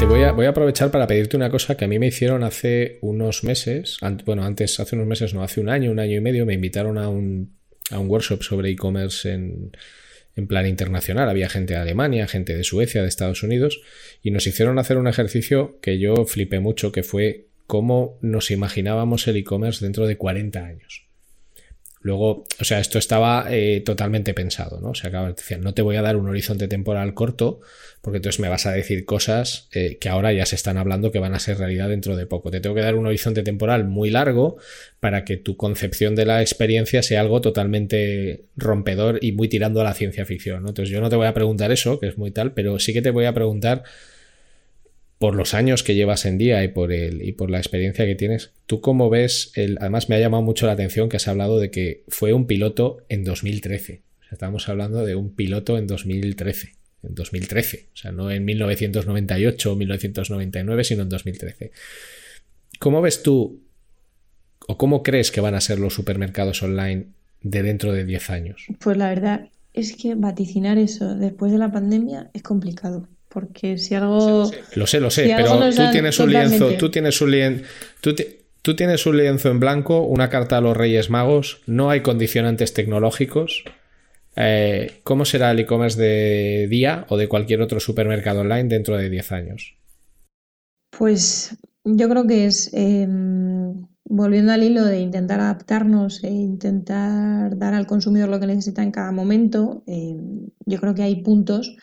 [0.00, 2.42] Te voy a, voy a aprovechar para pedirte una cosa que a mí me hicieron
[2.42, 6.20] hace unos meses, bueno, antes, hace unos meses, no, hace un año, un año y
[6.22, 7.54] medio, me invitaron a un,
[7.90, 9.76] a un workshop sobre e-commerce en,
[10.36, 11.28] en plan internacional.
[11.28, 13.82] Había gente de Alemania, gente de Suecia, de Estados Unidos,
[14.22, 19.28] y nos hicieron hacer un ejercicio que yo flipé mucho, que fue cómo nos imaginábamos
[19.28, 21.09] el e-commerce dentro de 40 años.
[22.02, 24.90] Luego, o sea, esto estaba eh, totalmente pensado, ¿no?
[24.90, 27.60] O sea, no te voy a dar un horizonte temporal corto,
[28.00, 31.18] porque entonces me vas a decir cosas eh, que ahora ya se están hablando que
[31.18, 32.50] van a ser realidad dentro de poco.
[32.50, 34.56] Te tengo que dar un horizonte temporal muy largo
[34.98, 39.84] para que tu concepción de la experiencia sea algo totalmente rompedor y muy tirando a
[39.84, 40.66] la ciencia ficción.
[40.66, 43.02] Entonces yo no te voy a preguntar eso, que es muy tal, pero sí que
[43.02, 43.84] te voy a preguntar
[45.20, 48.14] por los años que llevas en día y por, el, y por la experiencia que
[48.14, 49.52] tienes, ¿tú cómo ves?
[49.54, 52.46] El, además me ha llamado mucho la atención que has hablado de que fue un
[52.46, 54.00] piloto en 2013.
[54.18, 56.72] O sea, estamos hablando de un piloto en 2013.
[57.02, 57.88] En 2013.
[57.92, 61.70] O sea, no en 1998 o 1999, sino en 2013.
[62.78, 63.60] ¿Cómo ves tú
[64.68, 67.08] o cómo crees que van a ser los supermercados online
[67.42, 68.64] de dentro de 10 años?
[68.78, 73.06] Pues la verdad es que vaticinar eso después de la pandemia es complicado.
[73.30, 74.50] Porque si algo.
[74.74, 77.64] Lo sé, lo sé, pero tú tienes un lienzo, tú tienes un lienzo.
[78.62, 82.74] Tú, tienes un lienzo en blanco, una carta a los Reyes Magos, no hay condicionantes
[82.74, 83.64] tecnológicos.
[84.36, 89.08] Eh, ¿Cómo será el e-commerce de día o de cualquier otro supermercado online dentro de
[89.08, 89.76] 10 años?
[90.90, 97.74] Pues yo creo que es em, volviendo al hilo de intentar adaptarnos e intentar dar
[97.74, 99.84] al consumidor lo que necesita en cada momento.
[99.86, 101.76] Em, yo creo que hay puntos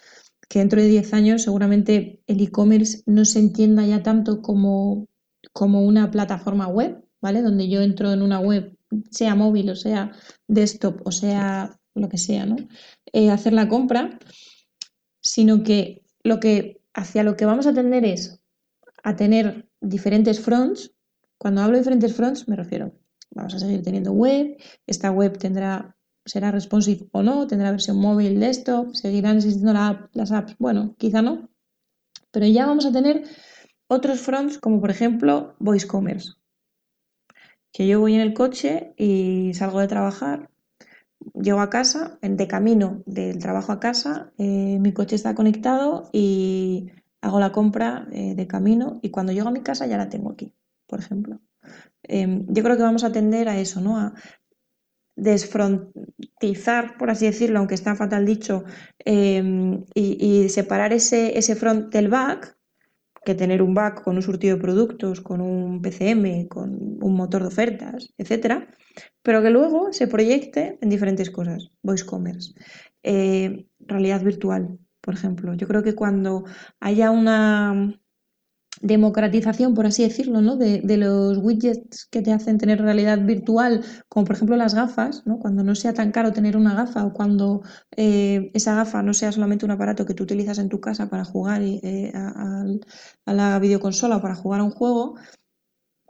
[0.48, 5.08] que dentro de 10 años seguramente el e-commerce no se entienda ya tanto como,
[5.54, 7.41] como una plataforma web, ¿vale?
[7.41, 8.78] Donde yo entro en una web,
[9.12, 10.14] sea móvil o sea
[10.48, 12.56] desktop o sea lo que sea, ¿no?
[13.12, 14.20] Eh, hacer la compra,
[15.20, 18.39] sino que lo que hacia lo que vamos a tender es
[19.04, 20.93] a tener diferentes fronts.
[21.38, 22.93] Cuando hablo de diferentes fronts me refiero,
[23.32, 25.97] vamos a seguir teniendo web, esta web tendrá
[26.28, 29.74] será responsive o no, tendrá versión móvil, desktop, seguirán existiendo
[30.14, 31.50] las apps, bueno, quizá no,
[32.32, 33.24] pero ya vamos a tener
[33.88, 36.34] otros fronts como por ejemplo Voice Commerce,
[37.72, 40.50] que yo voy en el coche y salgo de trabajar,
[41.34, 46.92] llego a casa, de camino del trabajo a casa, eh, mi coche está conectado y
[47.22, 50.32] hago la compra eh, de camino y cuando llego a mi casa ya la tengo
[50.32, 50.54] aquí,
[50.86, 51.40] por ejemplo.
[52.04, 53.98] Em, yo creo que vamos a atender a eso, ¿no?
[53.98, 54.14] A
[55.18, 58.63] desfrontizar, por así decirlo, aunque está fatal dicho,
[58.99, 62.55] em, y, separar ese, ese front del back,
[63.26, 66.70] que tener un back con un surtido de productos, con un PCM, con
[67.03, 68.68] un motor de ofertas, etcétera,
[69.22, 71.72] pero que luego se proyecte en diferentes cosas.
[71.84, 72.53] Voice commerce,
[73.03, 75.53] eh, realidad virtual, por ejemplo.
[75.55, 76.45] Yo creo que cuando
[76.80, 77.99] haya una
[78.82, 80.56] democratización, por así decirlo, ¿no?
[80.56, 85.40] de, los widgets que te hacen tener realidad virtual, como por ejemplo las gafas, ¿no?
[85.40, 87.62] cuando no sea tan caro tener una gafa o cuando
[87.96, 91.26] eh, esa gafa no sea solamente un aparato que tú utilizas en tu casa para
[91.26, 92.64] jugar eh, a,
[93.26, 95.16] a, la videoconsola o para jugar a un juego,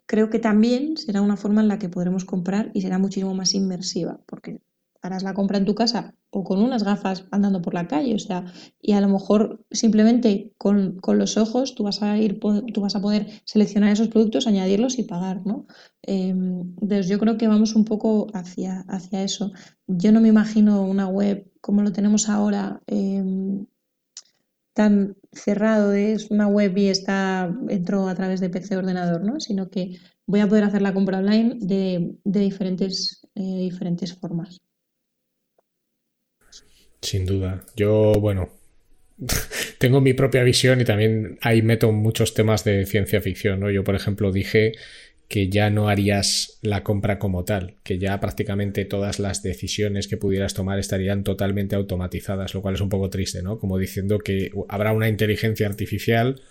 [0.06, 3.54] creo que también será una forma en la que podremos comprar y será muchísimo más
[3.54, 4.62] inmersiva, porque
[5.02, 8.20] harás la compra en tu casa o con unas gafas andando por la calle, o
[8.20, 8.46] sea,
[8.82, 13.02] y a lo mejor simplemente con, los ojos tú vas a ir, tú vas a
[13.02, 15.68] poder seleccionar esos productos, añadirlos y pagar, ¿no?
[16.04, 19.52] Em, entonces yo creo que vamos un poco hacia, hacia eso.
[19.88, 23.66] Yo no me imagino una web como lo tenemos ahora, em,
[24.74, 29.40] tan cerrado, es una web y está, entro a través de PC ordenador, ¿no?
[29.40, 34.62] Sino que voy a poder hacer la compra online de, diferentes, eh, diferentes formas.
[37.02, 37.64] Sin duda.
[37.76, 38.50] Yo, bueno,
[39.80, 43.70] tengo mi propia visión y también ahí meto muchos temas de ciencia ficción, ¿no?
[43.70, 44.74] Yo, por ejemplo, dije
[45.28, 50.16] que ya no harías la compra como tal, que ya prácticamente todas las decisiones que
[50.16, 53.60] pudieras tomar estarían totalmente automatizadas, lo cual es un poco triste, ¿no?
[53.60, 56.42] Como diciendo que habrá una inteligencia artificial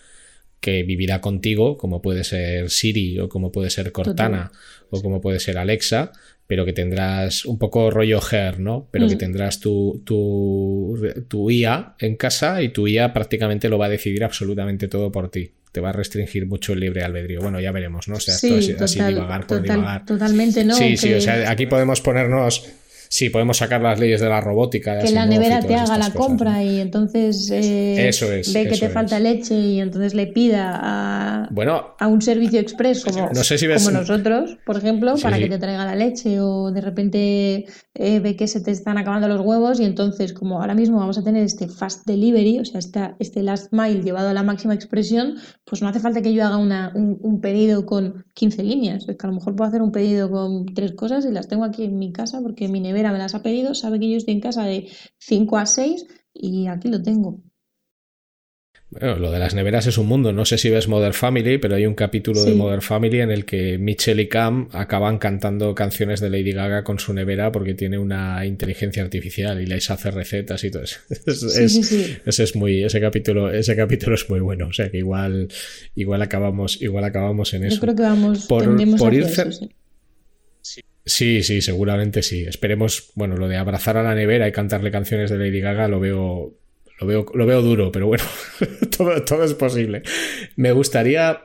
[0.61, 4.53] que vivirá contigo, como puede ser Siri o como puede ser Cortana
[4.91, 6.13] o como puede ser Alexa,
[6.47, 8.89] pero que tendrás un poco rollo Her, ¿no?
[8.91, 9.19] Pero que mm.
[9.19, 10.97] tendrás tu, tu,
[11.29, 15.31] tu, IA en casa y tu IA prácticamente lo va a decidir absolutamente todo por
[15.31, 15.53] ti.
[15.73, 17.41] Te va a restringir mucho el libre albedrío.
[17.41, 18.17] Bueno, ya veremos, ¿no?
[18.17, 20.07] O sea, sí, esto así divagar por divagar.
[20.07, 20.75] Totalmente, ¿no?
[20.75, 22.67] Sí, sí, o sea, aquí podemos ponernos
[23.09, 24.99] Sí, podemos sacar las leyes de la robótica.
[24.99, 28.11] Que la nevera te haga la compra y entonces eh,
[28.53, 33.05] ve que te falta leche y entonces le pida a, bueno, a un servicio express
[33.05, 38.21] como, como nosotros, por ejemplo, para que te traiga la leche o de repente eh,
[38.21, 41.23] ve que se te están acabando los huevos y entonces como ahora mismo vamos a
[41.23, 42.81] tener este fast delivery, o sea,
[43.19, 46.57] este last mile llevado a la máxima expresión, pues no hace falta que yo haga
[46.57, 50.31] una, un, pedido con 15 líneas, es que a lo mejor puedo hacer un pedido
[50.31, 53.35] con tres cosas y las tengo aquí en mi casa porque mi nevera me las
[53.35, 54.89] ha pedido, sabe que yo estoy en casa de
[55.19, 57.43] 5 a 6 y aquí lo tengo.
[58.89, 60.33] Bueno, lo de las neveras es un mundo.
[60.33, 63.45] No sé si ves Modern Family, pero hay un capítulo de Modern Family en el
[63.45, 67.99] que Mitchell y Cam acaban cantando canciones de Lady Gaga con su nevera porque tiene
[67.99, 71.01] una inteligencia artificial y les hace recetas y todo eso.
[71.27, 74.69] ese es muy, ese capítulo, ese capítulo es muy bueno.
[74.69, 75.49] O sea que igual,
[75.97, 77.77] igual acabamos, igual acabamos en eso.
[77.77, 78.65] Yo creo que vamos por,
[78.99, 79.27] por ir
[81.07, 82.43] Sí, sí, seguramente sí.
[82.43, 86.01] Esperemos, bueno, lo de abrazar a la nevera y cantarle canciones de Lady Gaga lo
[86.01, 86.53] veo,
[86.99, 88.25] lo veo, lo veo duro, pero bueno,
[88.97, 90.03] todo, es posible.
[90.57, 91.43] Me gustaría,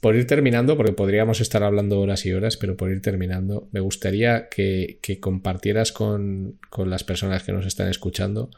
[0.00, 3.80] por ir terminando, porque podríamos estar hablando horas y horas, pero por ir terminando, me
[3.80, 8.48] gustaría que, compartieras con, las personas que nos están escuchando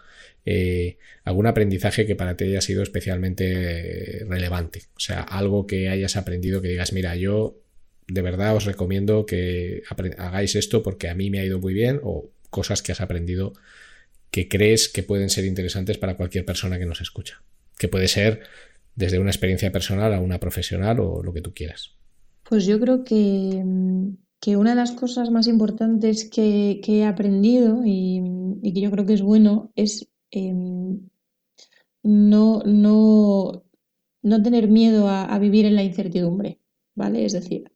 [0.45, 4.83] eh, algún aprendizaje que para ti haya sido especialmente relevante.
[4.95, 7.66] O sea, algo que hayas aprendido que digas, mira, yo
[8.09, 9.83] de verdad os recomiendo que
[10.19, 13.53] hagáis esto porque a mí me ha ido muy bien o cosas que has aprendido
[14.31, 17.43] que crees que pueden ser interesantes para cualquier persona que nos escucha.
[17.79, 18.43] Que puede ser
[18.95, 21.97] desde una experiencia personal a una profesional o lo que tú quieras.
[22.49, 23.63] Pues yo creo que,
[24.57, 28.23] una de las cosas más importantes que, he aprendido y,
[28.63, 31.01] que yo creo que es bueno es em,
[32.03, 33.65] no, no,
[34.23, 36.61] no, tener miedo a, a, vivir en la incertidumbre,
[36.95, 37.25] ¿vale?
[37.25, 37.73] Es decir,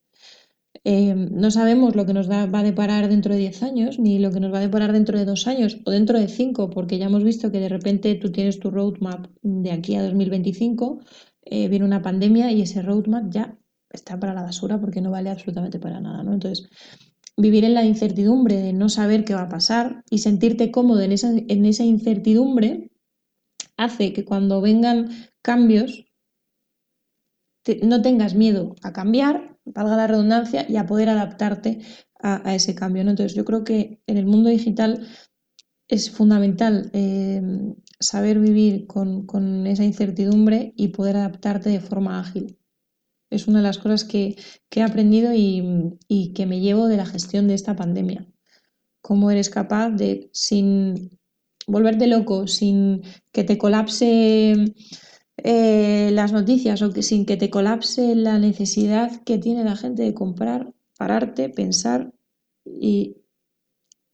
[0.85, 4.31] eh, no sabemos lo que nos va a deparar dentro de 10 años, ni lo
[4.31, 7.07] que nos va a deparar dentro de 2 años o dentro de 5, porque ya
[7.07, 11.01] hemos visto que de repente tú tienes tu roadmap de aquí a 2025,
[11.43, 13.59] eh, viene una pandemia y ese roadmap ya
[13.91, 16.23] está para la basura porque no vale absolutamente para nada.
[16.23, 16.33] ¿no?
[16.33, 16.69] Entonces,
[17.37, 21.13] vivir en la incertidumbre de no saber qué va a pasar y sentirte cómodo en
[21.13, 22.91] esa incertidumbre
[23.77, 25.11] hace que cuando vengan
[25.43, 26.05] cambios
[27.83, 31.81] no tengas miedo a cambiar valga la redundancia, y a poder adaptarte
[32.23, 33.03] a, ese cambio.
[33.03, 35.07] Entonces yo creo que en el mundo digital
[35.89, 37.43] es fundamental eh,
[37.99, 42.59] saber vivir con, esa incertidumbre y poder adaptarte de forma ágil.
[43.31, 44.37] Es una de las cosas que,
[44.71, 48.27] he aprendido y, que me llevo de la gestión de esta pandemia.
[49.03, 51.19] Cómo eres capaz de, sin
[51.67, 53.03] volverte loco, sin
[53.33, 54.75] que te colapse
[55.37, 60.03] eh, las noticias o que sin que te colapse la necesidad que tiene la gente
[60.03, 62.13] de comprar, pararte, pensar
[62.65, 63.17] y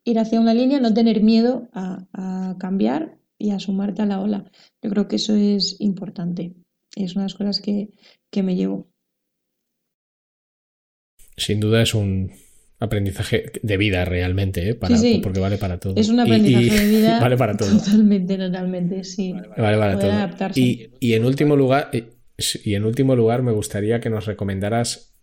[0.04, 4.50] ir hacia una línea, no tener miedo a, cambiar y a sumarte a la ola.
[4.80, 6.54] Yo creo que eso es importante.
[6.94, 7.90] Es una de las cosas que,
[8.30, 8.86] que me llevo.
[11.36, 12.30] Sin duda es un,
[12.78, 14.74] aprendizaje de vida realmente, ¿eh?
[14.74, 15.94] Para, porque vale para todo.
[15.96, 17.20] Es un aprendizaje de vida.
[17.20, 17.78] vale para todo.
[17.78, 19.32] Totalmente, totalmente, sí.
[19.56, 20.50] Vale, para todo.
[20.54, 25.14] Y, y, en último lugar, y en último lugar, me gustaría que nos recomendaras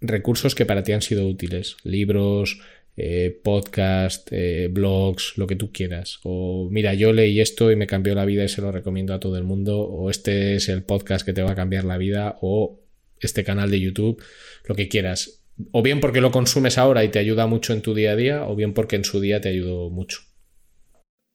[0.00, 1.76] recursos que para ti han sido útiles.
[1.84, 2.60] Libros,
[2.96, 6.18] eh, podcast, eh, blogs, lo que tú quieras.
[6.24, 9.20] O mira, yo leí esto y me cambió la vida y se lo recomiendo a
[9.20, 9.80] todo el mundo.
[9.80, 12.38] O este es el podcast que te va a cambiar la vida.
[12.40, 12.80] O
[13.20, 14.22] este canal de YouTube,
[14.66, 17.94] lo que quieras o bien porque lo consumes ahora y te ayuda mucho en tu
[17.94, 20.20] día a día, o bien porque en su día te ayudó mucho.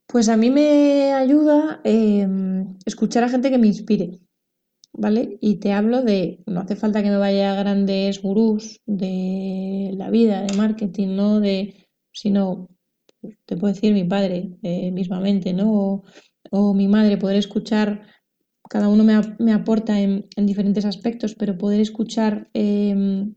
[0.07, 4.19] Pues a mí me ayuda em, escuchar a gente que me inspire,
[4.93, 5.37] ¿vale?
[5.39, 10.09] Y te hablo de, no hace falta que me vaya a grandes gurús de la
[10.09, 11.39] vida, de marketing, ¿no?
[11.39, 12.69] De, sino,
[13.45, 16.03] te puedo decir mi padre eh, mismamente, ¿no?
[16.51, 18.01] O, mi madre, poder escuchar,
[18.69, 23.35] cada uno me, aporta en, diferentes aspectos, pero poder escuchar em,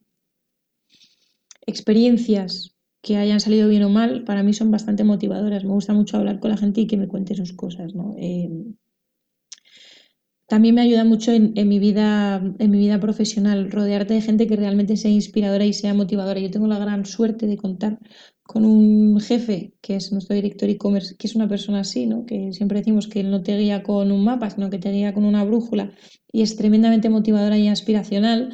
[1.67, 5.65] experiencias que hayan salido bien o mal, para mí son bastante motivadoras.
[5.65, 7.95] Me gusta mucho hablar con la gente y que me cuente sus cosas.
[7.95, 8.15] ¿no?
[8.19, 8.49] Eh,
[10.47, 14.57] también me ayuda mucho en, mi vida, en mi vida profesional, rodearte de gente que
[14.57, 16.41] realmente sea inspiradora y sea motivadora.
[16.41, 17.99] Yo tengo la gran suerte de contar
[18.43, 22.27] con un jefe, que es nuestro director e-commerce, que es una persona así, ¿no?
[22.27, 25.15] que siempre decimos que él no te guía con un mapa, sino que te guía
[25.15, 25.93] con una brújula
[26.31, 28.53] y es tremendamente motivadora y aspiracional.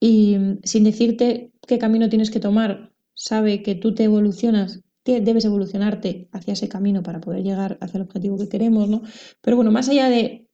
[0.00, 6.28] Y sin decirte qué camino tienes que tomar, sabe que tú te evolucionas, debes evolucionarte
[6.32, 9.02] hacia ese camino para poder llegar hacia el objetivo que queremos, ¿no?
[9.40, 10.48] Pero bueno, más allá de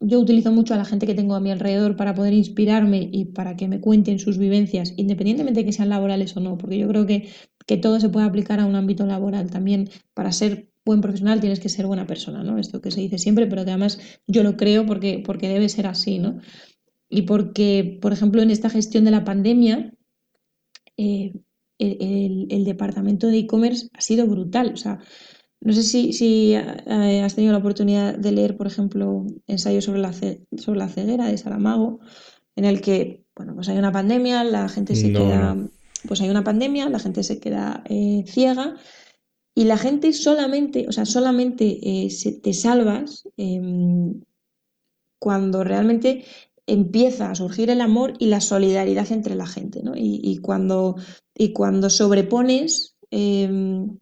[0.00, 3.26] yo utilizo mucho a la gente que tengo a mi alrededor para poder inspirarme y
[3.26, 6.88] para que me cuenten sus vivencias, independientemente de que sean laborales o no, porque yo
[6.88, 7.28] creo que,
[7.66, 9.50] que todo se puede aplicar a un ámbito laboral.
[9.50, 12.58] También para ser buen profesional tienes que ser buena persona, ¿no?
[12.58, 15.86] Esto que se dice siempre, pero que además yo lo creo porque, porque debe ser
[15.86, 16.38] así, ¿no?
[17.10, 19.94] Y porque, por ejemplo, en esta gestión de la pandemia,
[21.00, 21.32] eh,
[21.78, 24.72] el, departamento de e-commerce ha sido brutal.
[24.74, 24.98] O sea,
[25.60, 30.12] no sé si, eh, has tenido la oportunidad de leer, por ejemplo, Ensayo sobre la,
[30.12, 32.00] sobre la ceguera de Saramago,
[32.56, 35.56] en el que, bueno, pues hay una pandemia, la gente se queda
[36.06, 38.76] pues hay una pandemia, la gente se queda eh, ciega
[39.54, 42.08] y la gente solamente, o sea, solamente eh,
[42.42, 44.22] te salvas em,
[45.18, 46.24] cuando realmente
[46.72, 49.92] empieza a surgir el amor y la solidaridad entre la gente, ¿no?
[49.96, 50.96] Y, cuando,
[51.34, 53.98] y cuando sobrepones em,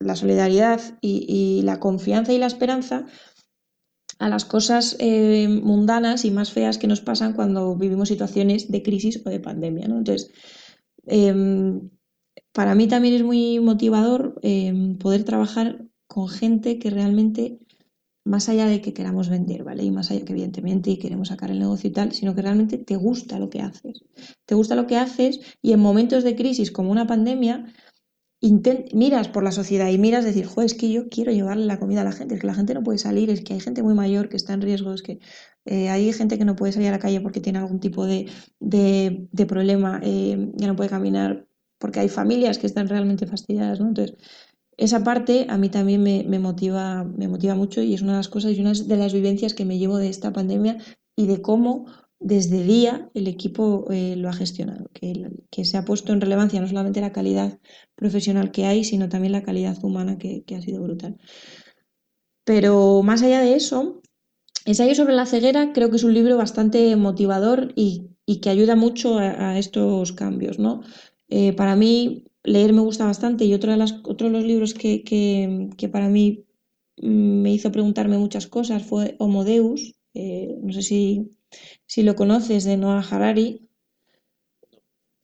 [0.00, 3.06] la solidaridad y, la confianza y la esperanza
[4.18, 8.82] a las cosas em, mundanas y más feas que nos pasan cuando vivimos situaciones de
[8.82, 9.98] crisis o de pandemia, ¿no?
[9.98, 10.30] Entonces,
[11.06, 11.88] Em,
[12.52, 14.40] para mí también es muy motivador
[14.98, 17.60] poder trabajar con gente que realmente,
[18.26, 19.84] más allá de que queramos vender, ¿vale?
[19.84, 22.76] Y más allá que evidentemente y queremos sacar el negocio y tal, sino que realmente
[22.76, 24.02] te gusta lo que haces.
[24.44, 27.72] Te gusta lo que haces y en momentos de crisis como una pandemia,
[28.92, 32.02] miras por la sociedad y miras decir, joder, es que yo quiero llevarle la comida
[32.02, 33.94] a la gente, es que la gente no puede salir, es que hay gente muy
[33.94, 35.20] mayor que está en riesgo, es que
[35.64, 38.26] eh, hay gente que no puede salir a la calle porque tiene algún tipo de,
[39.48, 41.46] problema, eh, ya no puede caminar,
[41.78, 43.88] porque hay familias que están realmente fastidiadas, ¿no?
[43.88, 44.16] Entonces,
[44.76, 48.28] esa parte a mí también me, motiva, me motiva mucho y es una de las
[48.28, 50.78] cosas y una de las vivencias que me llevo de esta pandemia
[51.16, 51.86] y de cómo
[52.18, 56.68] desde día el equipo eh, lo ha gestionado, que, se ha puesto en relevancia no
[56.68, 57.58] solamente la calidad
[57.94, 61.18] profesional que hay, sino también la calidad humana que, que ha sido brutal.
[62.44, 64.00] Pero más allá de eso,
[64.66, 68.10] Ensayo sobre la ceguera creo que es un libro bastante motivador y,
[68.42, 70.82] que ayuda mucho a, estos cambios, ¿no?
[71.28, 75.88] Eh, para mí leer me gusta bastante y otro de, otro de los libros que,
[75.92, 76.44] para mí
[76.96, 82.64] mm, me hizo preguntarme muchas cosas fue Homo Deus, eh, no sé si, lo conoces,
[82.64, 83.62] de Noah Harari.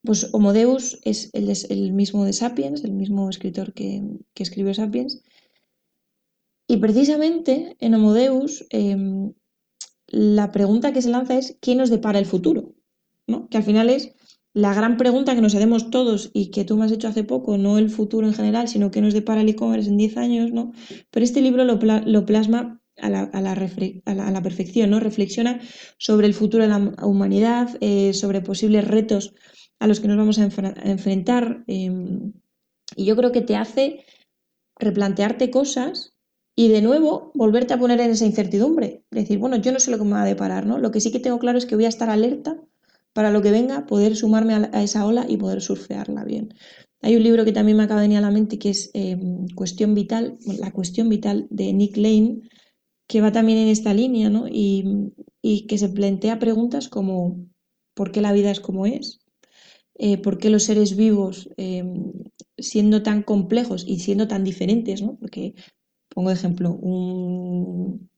[0.04, 4.02] Pues Homo Deus es el, mismo de Sapiens, el mismo escritor que,
[4.34, 5.22] escribió Sapiens,
[6.66, 9.32] y precisamente en Homodeus em,
[10.06, 12.74] la pregunta que se lanza es ¿quién nos depara el futuro?
[13.26, 13.48] ¿No?
[13.48, 14.14] Que al final es
[14.54, 17.56] la gran pregunta que nos hacemos todos y que tú me has hecho hace poco,
[17.56, 20.72] no el futuro en general, sino qué nos depara el e-commerce en 10 años, ¿no?
[21.10, 25.00] Pero este libro lo, plasma a la, a, la, perfección, ¿no?
[25.00, 25.60] Reflexiona
[25.96, 29.34] sobre el futuro de la humanidad, eh, sobre posibles retos
[29.78, 31.64] a los que nos vamos a, enfrentar.
[31.66, 32.34] Em,
[32.94, 34.04] y yo creo que te hace
[34.78, 36.14] replantearte cosas
[36.54, 39.02] y de nuevo volverte a poner en esa incertidumbre.
[39.10, 40.78] Decir, bueno, yo no sé lo que me va a deparar, ¿no?
[40.78, 42.62] Lo que sí que tengo claro es que voy a estar alerta
[43.12, 46.54] para lo que venga, poder sumarme a, esa ola y poder surfearla bien.
[47.00, 49.46] Hay un libro que también me acaba de venir a la mente que es em,
[49.54, 52.40] Cuestión Vital, La Cuestión Vital de Nick Lane,
[53.08, 54.46] que va también en esta línea, ¿no?
[54.48, 55.08] Y,
[55.68, 57.46] que se plantea preguntas como
[57.94, 59.20] ¿por qué la vida es como es?
[59.96, 62.12] Eh, ¿Por qué los seres vivos, em,
[62.56, 65.16] siendo tan complejos y siendo tan diferentes, ¿no?
[65.18, 65.54] Porque
[66.14, 68.10] Pongo ejemplo, un,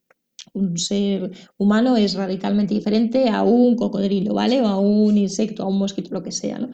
[0.77, 4.61] ser humano es radicalmente diferente a un cocodrilo, ¿vale?
[4.61, 6.71] O a un insecto, a un mosquito, lo que sea, ¿no?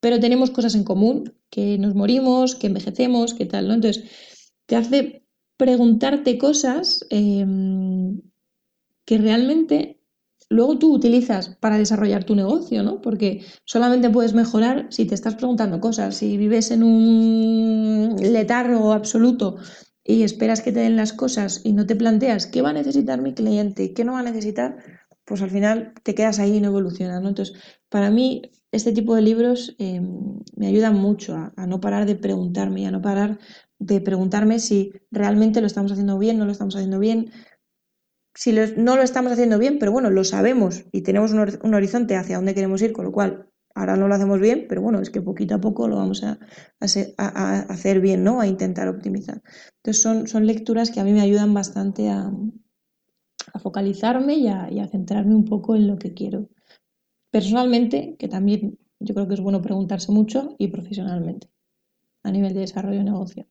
[0.00, 3.74] Pero tenemos cosas en común, que nos morimos, que envejecemos, que tal, ¿no?
[3.74, 4.04] Entonces,
[4.66, 5.24] te hace
[5.56, 8.20] preguntarte cosas em,
[9.04, 10.00] que realmente
[10.48, 13.00] luego tú utilizas para desarrollar tu negocio, ¿no?
[13.00, 16.16] Porque solamente puedes mejorar si te estás preguntando cosas.
[16.16, 19.56] Si vives en un letargo absoluto
[20.04, 23.20] y esperas que te den las cosas y no te planteas qué va a necesitar
[23.20, 24.78] mi cliente qué no va a necesitar,
[25.24, 27.24] pues al final te quedas ahí y no evolucionas.
[27.24, 27.56] Entonces,
[27.88, 28.42] para mí,
[28.72, 33.02] este tipo de libros em, me ayudan mucho a, no parar de preguntarme a no
[33.02, 33.38] parar
[33.78, 37.32] de preguntarme si realmente lo estamos haciendo bien, no lo estamos haciendo bien,
[38.34, 42.36] si no lo estamos haciendo bien, pero bueno, lo sabemos y tenemos un, horizonte hacia
[42.36, 45.22] dónde queremos ir, con lo cual Ahora no lo hacemos bien, pero bueno, es que
[45.22, 46.38] poquito a poco lo vamos a,
[47.18, 48.40] hacer bien, ¿no?
[48.40, 49.42] A intentar optimizar.
[49.76, 52.30] Entonces son, son lecturas que a mí me ayudan bastante a,
[53.60, 56.48] focalizarme y a, centrarme un poco en lo que quiero.
[57.30, 61.48] Personalmente, que también yo creo que es bueno preguntarse mucho, y profesionalmente,
[62.22, 63.46] a nivel de desarrollo de negocio.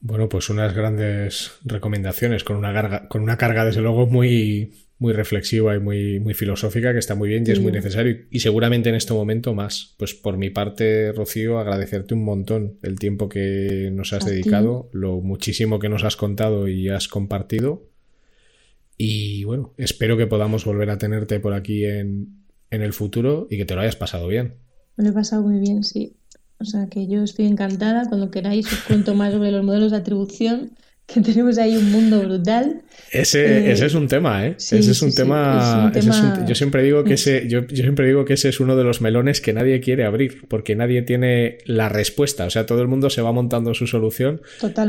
[0.00, 5.12] Bueno, pues unas grandes recomendaciones con una carga, con una carga desde luego muy, muy
[5.12, 8.88] reflexiva y muy, muy filosófica que está muy bien y es muy necesario y seguramente
[8.88, 9.94] en este momento más.
[9.98, 15.20] Pues por mi parte, Rocío, agradecerte un montón el tiempo que nos has dedicado, lo
[15.20, 17.90] muchísimo que nos has contado y has compartido.
[18.96, 23.56] Y bueno, espero que podamos volver a tenerte por aquí en, en el futuro y
[23.56, 24.54] que te lo hayas pasado bien.
[24.96, 26.14] Me lo he pasado muy bien, sí.
[26.58, 28.08] O sea que yo estoy encantada.
[28.08, 30.76] Cuando queráis os cuento más sobre los modelos de atribución
[31.12, 32.82] que tenemos ahí un mundo brutal.
[33.10, 34.54] Ese, eh, ese es un tema, ¿eh?
[34.56, 35.92] ese, es un tema,
[36.46, 39.00] yo siempre digo que ese, yo, yo, siempre digo que ese es uno de los
[39.00, 42.46] melones que nadie quiere abrir, porque nadie tiene la respuesta.
[42.46, 44.40] O sea, todo el mundo se va montando su solución,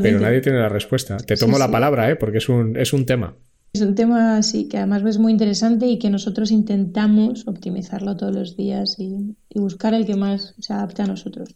[0.01, 1.17] pero nadie tiene la respuesta.
[1.17, 2.15] Te tomo la palabra, ¿eh?
[2.15, 3.35] Porque es un, es un tema.
[3.73, 8.33] Es un tema, sí, que además es muy interesante y que nosotros intentamos optimizarlo todos
[8.33, 11.55] los días y, y buscar el que más se adapte a nosotros.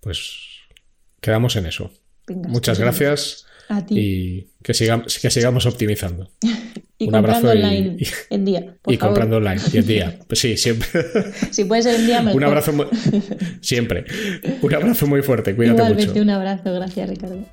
[0.00, 0.48] Pues
[1.20, 1.92] quedamos en eso.
[2.34, 3.44] Muchas gracias.
[3.68, 3.98] A ti.
[3.98, 6.30] Y que, sigamos, que sigamos optimizando.
[6.98, 8.74] y Un abrazo online y, en día.
[8.86, 10.18] y comprando online y en día.
[10.26, 10.88] Pues sí, siempre.
[11.50, 12.36] si puede ser en día, mejor.
[12.36, 12.90] Un abrazo
[13.60, 14.04] siempre.
[14.62, 15.54] Un abrazo muy fuerte.
[15.54, 16.22] Cuídate Igualmente, mucho.
[16.22, 16.72] Un abrazo.
[16.72, 17.44] Gracias, Ricardo.